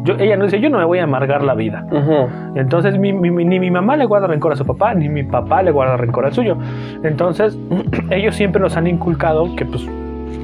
[0.07, 1.85] yo, ella no dice, yo no me voy a amargar la vida.
[2.55, 5.23] Entonces, mi- mi- mi- ni mi mamá le guarda rencor a su papá, ni mi
[5.25, 6.57] papá le guarda rencor al suyo.
[7.03, 7.59] Entonces,
[8.11, 9.87] ellos siempre nos han inculcado que, pues,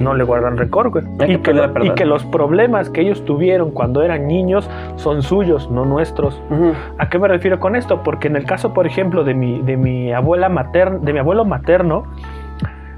[0.01, 1.05] no le guardan rencor, güey.
[1.05, 1.95] Y que, pedir lo- y perdón.
[1.95, 6.43] que los problemas que ellos tuvieron cuando eran niños son suyos, no nuestros.
[6.99, 8.03] ¿A qué me refiero con esto?
[8.03, 11.45] Porque en el caso, por ejemplo, de mi, de mi abuela materna, de mi abuelo
[11.45, 12.05] materno,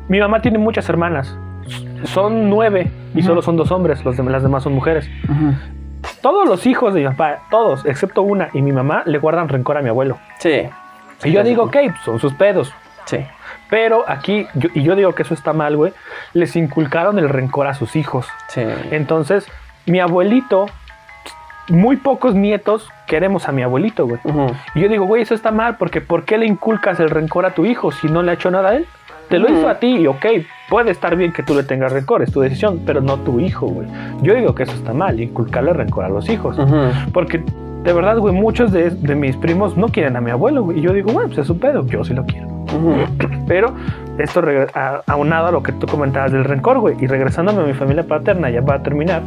[0.09, 1.37] mi mamá tiene muchas hermanas.
[2.05, 5.11] Son nueve y solo son dos hombres, los dem- las demás son mujeres.
[5.25, 5.53] Ujú.
[6.23, 9.77] Todos los hijos de mi papá, todos, excepto una y mi mamá, le guardan rencor
[9.79, 10.19] a mi abuelo.
[10.39, 10.69] Sí.
[11.25, 12.73] Y yo digo, ok, pues, son sus pedos.
[13.07, 13.19] Sí.
[13.71, 15.93] Pero aquí, yo- y yo digo que eso está mal, güey,
[16.33, 18.27] les inculcaron el rencor a sus hijos.
[18.49, 18.63] Sí.
[18.91, 19.47] Entonces,
[19.87, 20.67] mi abuelito,
[21.69, 24.21] muy pocos nietos queremos a mi abuelito, güey.
[24.75, 27.51] Y yo digo, güey, eso está mal, porque ¿por qué le inculcas el rencor a
[27.55, 28.87] tu hijo si no le ha hecho nada a él?
[29.35, 30.25] Te lo hizo a ti y ok,
[30.69, 33.67] puede estar bien que tú le tengas rencor, es tu decisión, pero no tu hijo,
[33.67, 33.89] güey.
[34.23, 36.59] Yo digo que eso está mal, inculcarle rencor a los hijos.
[36.59, 36.77] Ujú.
[37.13, 37.43] Porque
[37.83, 40.79] de verdad, güey, muchos de, de mis primos no quieren a mi abuelo, güey.
[40.79, 42.47] Y yo digo, bueno, pues es su pedo, yo sí lo quiero.
[42.47, 42.95] Ujú.
[43.47, 43.75] Pero
[44.19, 44.43] esto
[44.75, 48.05] a- aunado a lo que tú comentabas del rencor, güey, y regresándome a mi familia
[48.05, 49.21] paterna, ya para terminar,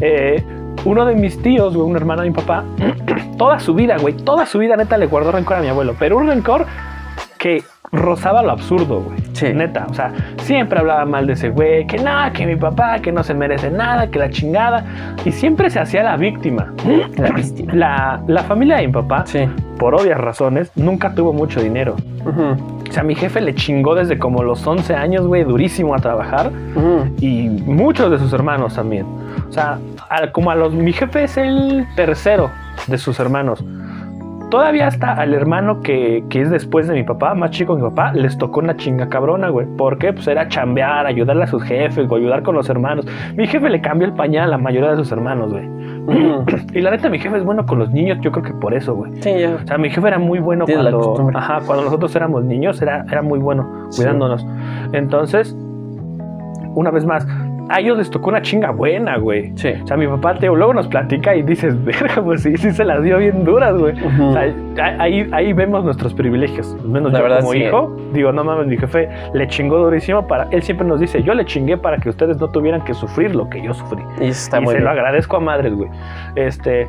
[0.00, 0.42] eh,
[0.84, 2.64] uno de mis tíos, güey, un hermano de mi papá,
[3.38, 6.16] toda su vida, güey, toda su vida neta le guardó rencor a mi abuelo, pero
[6.16, 6.66] un rencor
[7.38, 7.62] que
[7.92, 9.18] rozaba lo absurdo, güey.
[9.34, 9.52] Sí.
[9.52, 13.12] Neta, o sea, siempre hablaba mal de ese güey, que nada, que mi papá, que
[13.12, 14.84] no se merece nada, que la chingada,
[15.24, 16.72] y siempre se hacía la víctima.
[17.16, 17.72] La víctima.
[17.74, 19.48] La, la familia de mi papá, Sí.
[19.78, 21.96] por obvias razones, nunca tuvo mucho dinero.
[22.24, 22.56] Ujú.
[22.88, 26.50] O sea, mi jefe le chingó desde como los 11 años, güey, durísimo a trabajar.
[27.20, 29.04] Y muchos de sus hermanos también.
[29.48, 29.78] O sea,
[30.10, 30.72] a- como a los...
[30.72, 32.50] Mi jefe es el tercero
[32.86, 33.64] de sus hermanos.
[34.54, 37.88] Todavía hasta al hermano que, que es después de mi papá, más chico que mi
[37.88, 39.66] papá, les tocó una chinga cabrona, güey.
[39.76, 40.12] ¿Por qué?
[40.12, 43.06] Pues era chambear, ayudarle a sus jefes, o ayudar con los hermanos.
[43.36, 45.66] Mi jefe le cambió el pañal a la mayoría de sus hermanos, güey.
[46.06, 46.44] Ujú.
[46.74, 48.94] Y la neta, mi jefe es bueno con los niños, yo creo que por eso,
[48.94, 49.12] güey.
[49.22, 49.56] Sí, ya.
[49.62, 53.22] O sea, mi jefe era muy bueno cuando, ajá, cuando nosotros éramos niños, era, era
[53.22, 54.02] muy bueno Sí.
[54.02, 54.46] cuidándonos.
[54.92, 55.56] Entonces,
[56.74, 57.26] una vez más,
[57.68, 59.52] a ellos les tocó una chinga buena, güey.
[59.56, 59.70] Sí.
[59.82, 62.84] O sea, mi papá te, luego nos platica y dices, verga, pues sí, sí se
[62.84, 63.94] las dio bien duras, güey.
[64.20, 64.54] O sea,
[64.98, 66.76] ahí, ahí vemos nuestros privilegios.
[66.80, 67.58] Al menos La yo verdad, como sí.
[67.58, 70.46] hijo, digo, no mames, mi jefe le chingó durísimo para...
[70.50, 73.48] Él siempre nos dice, yo le chingué para que ustedes no tuvieran que sufrir lo
[73.48, 75.88] que yo sufrí Y eso está y muy se lo agradezco a madres, güey.
[76.36, 76.88] Este,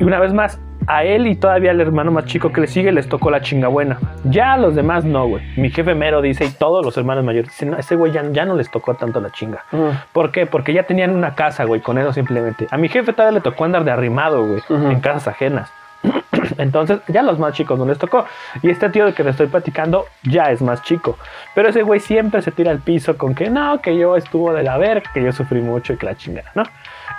[0.00, 2.90] y una vez más, a él y todavía al hermano más chico que le sigue
[2.92, 3.98] les tocó la chinga buena.
[4.24, 5.44] Ya a los demás no, güey.
[5.56, 8.46] Mi jefe mero dice y todos los hermanos mayores dicen, no, ese güey ya, ya
[8.46, 9.64] no les tocó tanto la chinga.
[10.12, 10.46] ¿Por qué?
[10.46, 12.66] Porque ya tenían una casa, güey, con eso simplemente.
[12.70, 15.70] A mi jefe todavía le tocó andar de arrimado, güey, en casas ajenas.
[16.58, 18.24] Entonces, ya a los más chicos no les tocó.
[18.62, 21.18] Y este tío del que le estoy platicando ya es más chico.
[21.54, 24.62] Pero ese güey siempre se tira al piso con que no, que yo estuvo de
[24.62, 26.62] la verga, que yo sufrí mucho y que la chingada, ¿no?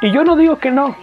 [0.01, 0.95] Y yo no digo que no.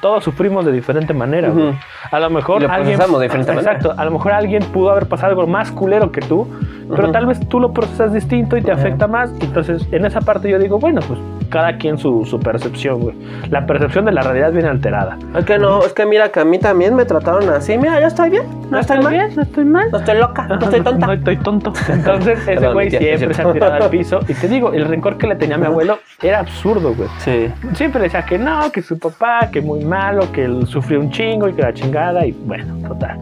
[0.00, 1.68] Todos sufrimos de diferente manera, güey.
[1.70, 1.78] Ujú.
[2.10, 2.98] A lo mejor lo alguien.
[2.98, 3.72] de diferente manera.
[3.72, 3.94] Exacto.
[4.00, 6.46] A lo mejor alguien pudo haber pasado algo más culero que tú,
[6.90, 7.12] pero Ujú.
[7.12, 8.80] tal vez tú lo procesas distinto y te Ajá.
[8.82, 9.32] afecta más.
[9.40, 11.18] Entonces, en esa parte yo digo, bueno, pues
[11.50, 13.16] cada quien su, su percepción, güey.
[13.50, 15.18] La percepción de la realidad viene alterada.
[15.36, 17.76] Es que no, es que mira que a mí también me trataron así.
[17.78, 18.44] Mira, yo estoy bien.
[18.70, 19.30] No, estoy mal.
[19.36, 19.90] no estoy mal.
[19.90, 20.46] No estoy loca.
[20.48, 21.06] No estoy tonta.
[21.06, 21.72] No estoy tonto.
[21.88, 24.20] Entonces, ese güey siempre se ha tirado al piso.
[24.28, 27.08] Y te digo, el rencor que le tenía a mi abuelo era absurdo, güey.
[27.18, 27.50] Sí.
[27.74, 31.48] Siempre decía que no, que su papá, que muy malo, que él sufrió un chingo
[31.48, 32.26] y que la chingada.
[32.26, 33.18] Y bueno, total.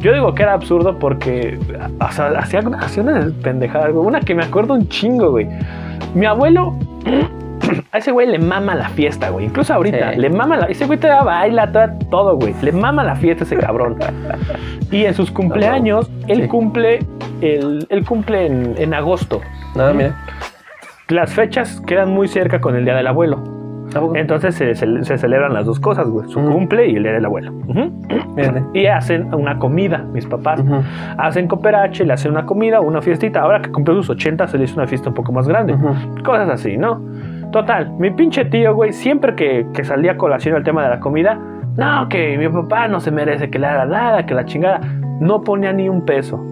[0.00, 1.58] Yo digo que era absurdo porque
[2.00, 4.06] o sea, hacía, hacía unas pendejadas, güey.
[4.06, 5.48] Una que me acuerdo un chingo, güey.
[6.14, 6.74] Mi abuelo,
[7.92, 9.46] a ese güey le mama la fiesta, güey.
[9.46, 10.20] Incluso ahorita, Sí.
[10.20, 10.66] le mama la.
[10.66, 12.54] Ese güey te da baila, te da todo, güey.
[12.60, 13.96] Le mama la fiesta ese cabrón.
[14.90, 16.48] y en sus cumpleaños, él Sí.
[16.48, 16.98] cumple,
[17.40, 19.40] el, él cumple en, en agosto.
[19.74, 20.14] Nada, mira.
[21.08, 23.42] Las fechas quedan muy cerca con el día del abuelo.
[24.14, 26.28] Entonces se, se- se celebran las dos cosas, güey.
[26.28, 26.52] Su Ujú.
[26.52, 27.52] cumple y el día del abuelo.
[28.36, 28.62] Fíjate.
[28.74, 30.60] Y hacen una comida, mis papás.
[30.60, 30.76] Ujú.
[31.18, 33.40] Hacen cooperache, le hacen una comida, una fiestita.
[33.42, 35.74] Ahora que cumplió sus 80, se le hizo una fiesta un poco más grande.
[36.24, 37.00] Cosas así, ¿no?
[37.52, 41.38] Total, mi pinche tío, güey, siempre que, que salía colación el tema de la comida,
[41.76, 44.80] no, que mi papá no se merece que le haga nada, que la chingada.
[45.20, 46.44] No ponía ni un peso.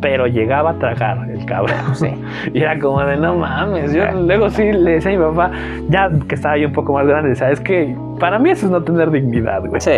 [0.00, 1.76] Pero llegaba a tragar el cabrón.
[1.94, 2.08] Sí.
[2.52, 3.92] Y era como de no mames.
[3.92, 5.50] Yo luego sí le decía a mi papá,
[5.88, 8.82] ya que estaba yo un poco más grande, ¿sabes que Para mí eso es no
[8.82, 9.80] tener dignidad, güey.
[9.80, 9.90] Sí.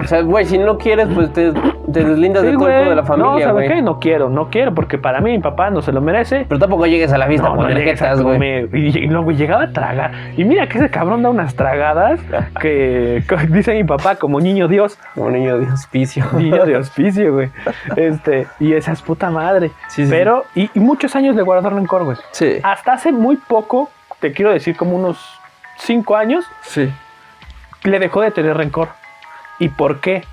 [0.00, 3.02] O sea, güey, si no quieres, pues te, te deslindas Sí, del cuerpo de la
[3.02, 3.68] No, familia, ¿sabes güey.
[3.68, 3.82] qué?
[3.82, 6.46] No quiero, no quiero, porque para mí mi papá no se lo merece.
[6.48, 8.68] Pero tampoco llegues a la fiesta No, por no jetas, güey.
[8.72, 10.12] y luego llegaba a tragar.
[10.36, 12.20] Y mira que ese cabrón da unas tragadas
[12.60, 14.98] que, que dice mi papá como niño Dios.
[15.14, 16.24] Como niño de hospicio.
[16.36, 17.50] Niño de hospicio, güey.
[17.96, 19.70] Este, y esa es puta madre.
[19.88, 22.16] Sí, sí, Pero, y, y muchos años le guardó rencor, güey.
[22.32, 22.58] Sí.
[22.62, 23.90] Hasta hace muy poco,
[24.20, 25.18] te quiero decir como unos
[25.78, 26.92] cinco años, Sí.
[27.84, 28.88] le dejó de tener rencor.
[29.58, 30.24] ¿Y por qué?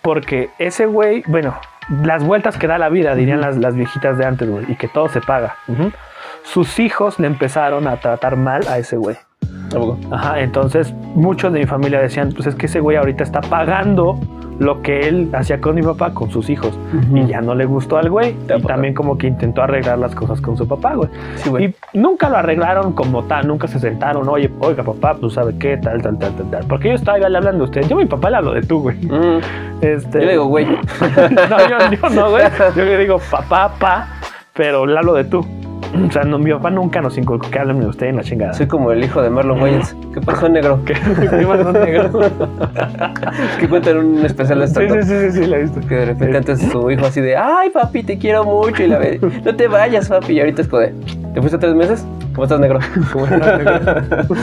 [0.00, 1.56] Porque ese güey, bueno,
[2.02, 4.88] las vueltas que da la vida, dirían las, las viejitas de antes, güey, y que
[4.88, 5.56] todo se paga.
[6.42, 9.16] Sus hijos le empezaron a tratar mal a ese güey.
[9.70, 9.98] Tampoco.
[10.10, 14.18] Ajá, entonces muchos de mi familia decían, pues es que ese güey ahorita está pagando
[14.58, 16.78] lo que él hacía con mi papá, con sus hijos.
[17.12, 18.36] Y ya no le gustó al güey.
[18.44, 21.08] Y también como que intentó arreglar las cosas con su papá, güey.
[21.36, 21.74] Sí, güey.
[21.92, 25.76] Y nunca lo arreglaron como tal, nunca se sentaron, oye, oiga papá, pues sabe qué,
[25.78, 26.64] tal, tal, tal, tal, tal.
[26.66, 27.88] Porque yo estaba igual hablando de usted.
[27.88, 28.96] Yo a mi papá le hablo de tú, güey.
[28.96, 29.40] Mm.
[29.80, 30.66] Este, Yo le digo, güey.
[31.50, 32.44] no, yo, yo no, güey.
[32.76, 34.06] Yo le digo papá, pa,
[34.52, 35.44] pero le hablo de tú.
[35.94, 38.54] O sea, no, mi papá nunca nos inculcó que hablen de usted en la chingada.
[38.54, 39.94] Soy como el hijo de Marlon Wayans.
[40.14, 40.80] ¿Qué pasó, negro?
[40.84, 40.94] Que
[41.36, 42.10] mi papá no negro.
[43.60, 45.80] que cuentan un especial de stand sí, sí, sí, sí, la he visto.
[45.80, 48.82] Que de repente antes su hijo así de, ay papi, te quiero mucho.
[48.82, 50.34] Y la ve, no te vayas, papi.
[50.34, 50.94] Y ahorita es como de,
[51.34, 52.06] ¿te fuiste tres meses?
[52.34, 52.78] ¿Cómo estás, negro?
[53.12, 53.94] ¿Cómo estás, negro?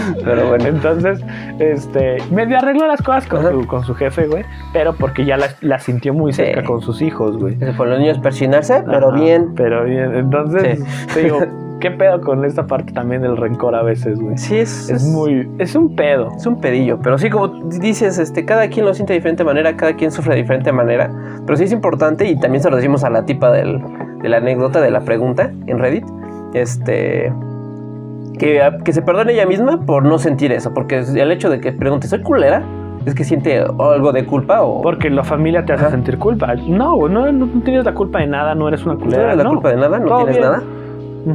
[0.24, 0.66] Pero bueno.
[0.66, 1.22] Entonces,
[1.60, 5.48] este, medio arregló las cosas con, su, con su jefe, güey, pero porque ya la,
[5.62, 6.44] la sintió muy Sí.
[6.44, 7.56] cerca con sus hijos, güey.
[7.76, 9.54] Por los niños persinarse, pero bien.
[9.56, 10.80] Pero bien, entonces,
[11.14, 11.40] te digo,
[11.80, 14.38] ¿qué pedo con esta parte también del rencor a veces, güey?
[14.38, 16.30] Sí, es, Es muy, es un pedo.
[16.36, 17.48] Es un pedillo, pero sí, como
[17.80, 21.10] dices, este, cada quien lo siente de diferente manera, cada quien sufre de diferente manera,
[21.46, 23.82] pero sí es importante y también se lo decimos a la tipa del-
[24.22, 26.04] de la anécdota, de la pregunta en Reddit,
[26.54, 27.32] este,
[28.40, 31.72] que, que se perdone ella misma por no sentir eso, porque el hecho de que
[31.72, 32.64] pregunte, ¿soy culera?
[33.06, 35.92] Es que siente algo de culpa o Porque la familia te hace Ajá.
[35.92, 36.54] sentir culpa.
[36.56, 39.20] No, no, no tienes la culpa de nada, no eres una no culera.
[39.22, 39.50] tienes la no.
[39.52, 40.50] culpa de nada, no Todo tienes bien.
[40.52, 40.64] nada.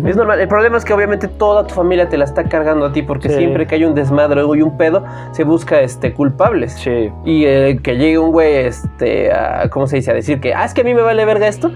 [0.08, 0.40] Es normal.
[0.40, 3.28] El problema es que obviamente toda tu familia te la está cargando a ti porque
[3.28, 3.36] Sí.
[3.36, 6.72] siempre que hay un desmadre hay un pedo, se busca este, culpables.
[6.72, 7.10] Sí.
[7.24, 10.10] Y eh, que llegue un güey, este, a, ¿cómo se dice?
[10.10, 11.70] A decir que, ah, es que a mí me vale verga esto.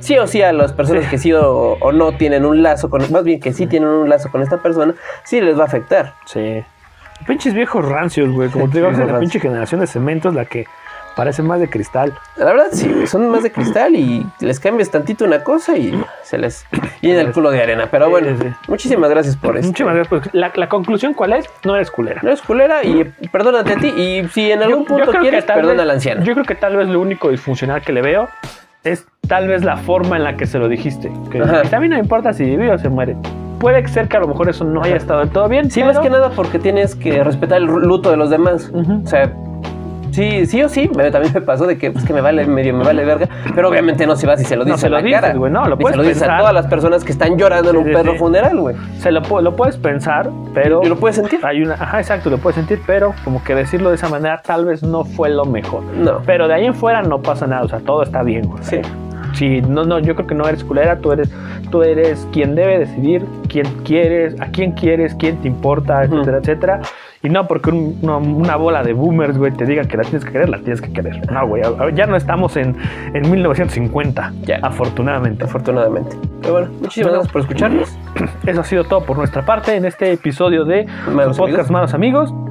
[0.00, 1.10] Sí o sí a las personas Sí.
[1.10, 4.08] que sí o, o no tienen un lazo con, más bien que sí tienen un
[4.08, 4.94] lazo con esta persona,
[5.24, 6.14] sí les va a afectar.
[6.26, 6.64] Sí.
[7.26, 8.48] Pinches viejos rancios, güey.
[8.48, 10.64] Como te digo, la pinche generación de cemento es la que
[11.16, 12.14] parece más de cristal.
[12.36, 16.02] La verdad, sí, güey, son más de cristal y les cambias tantito una cosa y
[16.22, 16.64] se les
[17.02, 17.88] llena el culo de arena.
[17.90, 18.46] Pero bueno, sí.
[18.68, 19.66] muchísimas gracias por esto.
[19.66, 20.08] Muchísimas gracias.
[20.22, 21.46] Pues, la, la conclusión, ¿cuál es?
[21.64, 22.20] No eres culera.
[22.22, 23.88] No es culera y perdónate a ti.
[23.88, 26.24] Y si en algún punto quieres, perdona vez- al anciano.
[26.24, 28.28] Yo creo que tal vez lo único disfuncional que le veo
[28.84, 31.10] es tal vez la forma en la que se lo dijiste.
[31.30, 31.62] Que Ajá.
[31.76, 33.16] a mí no importa si vive o se muere.
[33.58, 35.70] Puede ser que a lo mejor eso no haya estado del todo bien.
[35.70, 38.72] Sí, pero- más que nada porque tienes que respetar el luto de los demás.
[38.74, 39.30] O sea,
[40.12, 42.74] sí, sí o sí, me- también me pasó de que, pues, que me vale medio,
[42.74, 44.96] me vale verga, pero obviamente no se vas y se lo No dices se lo
[44.96, 45.34] la dices, cara.
[45.34, 46.36] güey, no, lo Ni puedes se lo dices pensar.
[46.36, 48.18] a todas las personas que están llorando en un sí, perro sí.
[48.18, 48.76] funeral, güey.
[48.98, 50.80] Se lo, lo puedes pensar, pero.
[50.84, 51.40] Y lo puedes sentir.
[51.44, 54.64] Hay una, ajá, exacto, lo puedes sentir, pero como que decirlo de esa manera tal
[54.64, 55.82] vez no fue lo mejor.
[55.82, 56.20] No.
[56.26, 58.62] Pero de ahí en fuera no pasa nada, o sea, todo está bien, güey.
[58.62, 58.80] Sí.
[59.32, 61.30] Sí, no, no, yo creo que no eres culera, tú eres,
[61.70, 66.80] tú eres quien debe decidir quién quieres, a quién quieres, quién te importa, etcétera, etcétera.
[67.22, 70.24] Y no porque un- una, una bola de boomers, güey, te diga que la tienes
[70.24, 71.30] que querer, la tienes que querer.
[71.30, 71.62] No, güey,
[71.94, 72.74] ya no estamos en,
[73.12, 74.58] en 1950, Ya.
[74.62, 75.44] afortunadamente.
[75.44, 76.16] Afortunadamente.
[76.40, 77.12] Pero bueno, muchísimas Bueno.
[77.12, 77.98] gracias por escucharnos.
[78.46, 81.70] Eso ha sido todo por nuestra parte en este episodio de podcast amigos.
[81.70, 82.49] Malos Amigos.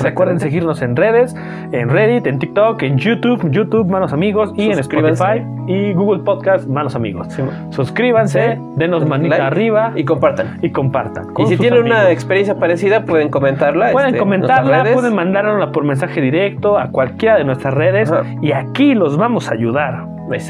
[0.00, 1.34] Recuerden seguirnos en redes,
[1.72, 4.78] en Reddit, en TikTok, en YouTube, YouTube Manos Amigos y en.
[4.78, 7.28] Spotify y Google Podcast Manos Amigos.
[7.30, 7.42] Sí.
[7.70, 8.62] Suscríbanse, Sí.
[8.76, 10.58] denos manita Like arriba Y compartan.
[10.62, 11.26] y compartan.
[11.38, 13.92] Y si tienen una experiencia parecida, pueden comentarla.
[13.92, 18.24] Pueden este, en comentarla, pueden mandárnosla por mensaje directo a cualquiera de nuestras redes Ajá.
[18.40, 20.06] y aquí los vamos a ayudar.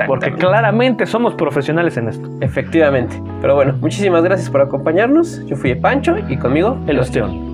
[0.07, 2.29] Porque claramente somos profesionales en esto.
[2.41, 3.21] Efectivamente.
[3.41, 5.45] Pero bueno, muchísimas gracias por acompañarnos.
[5.47, 7.52] Yo fui Pancho y conmigo El ostión.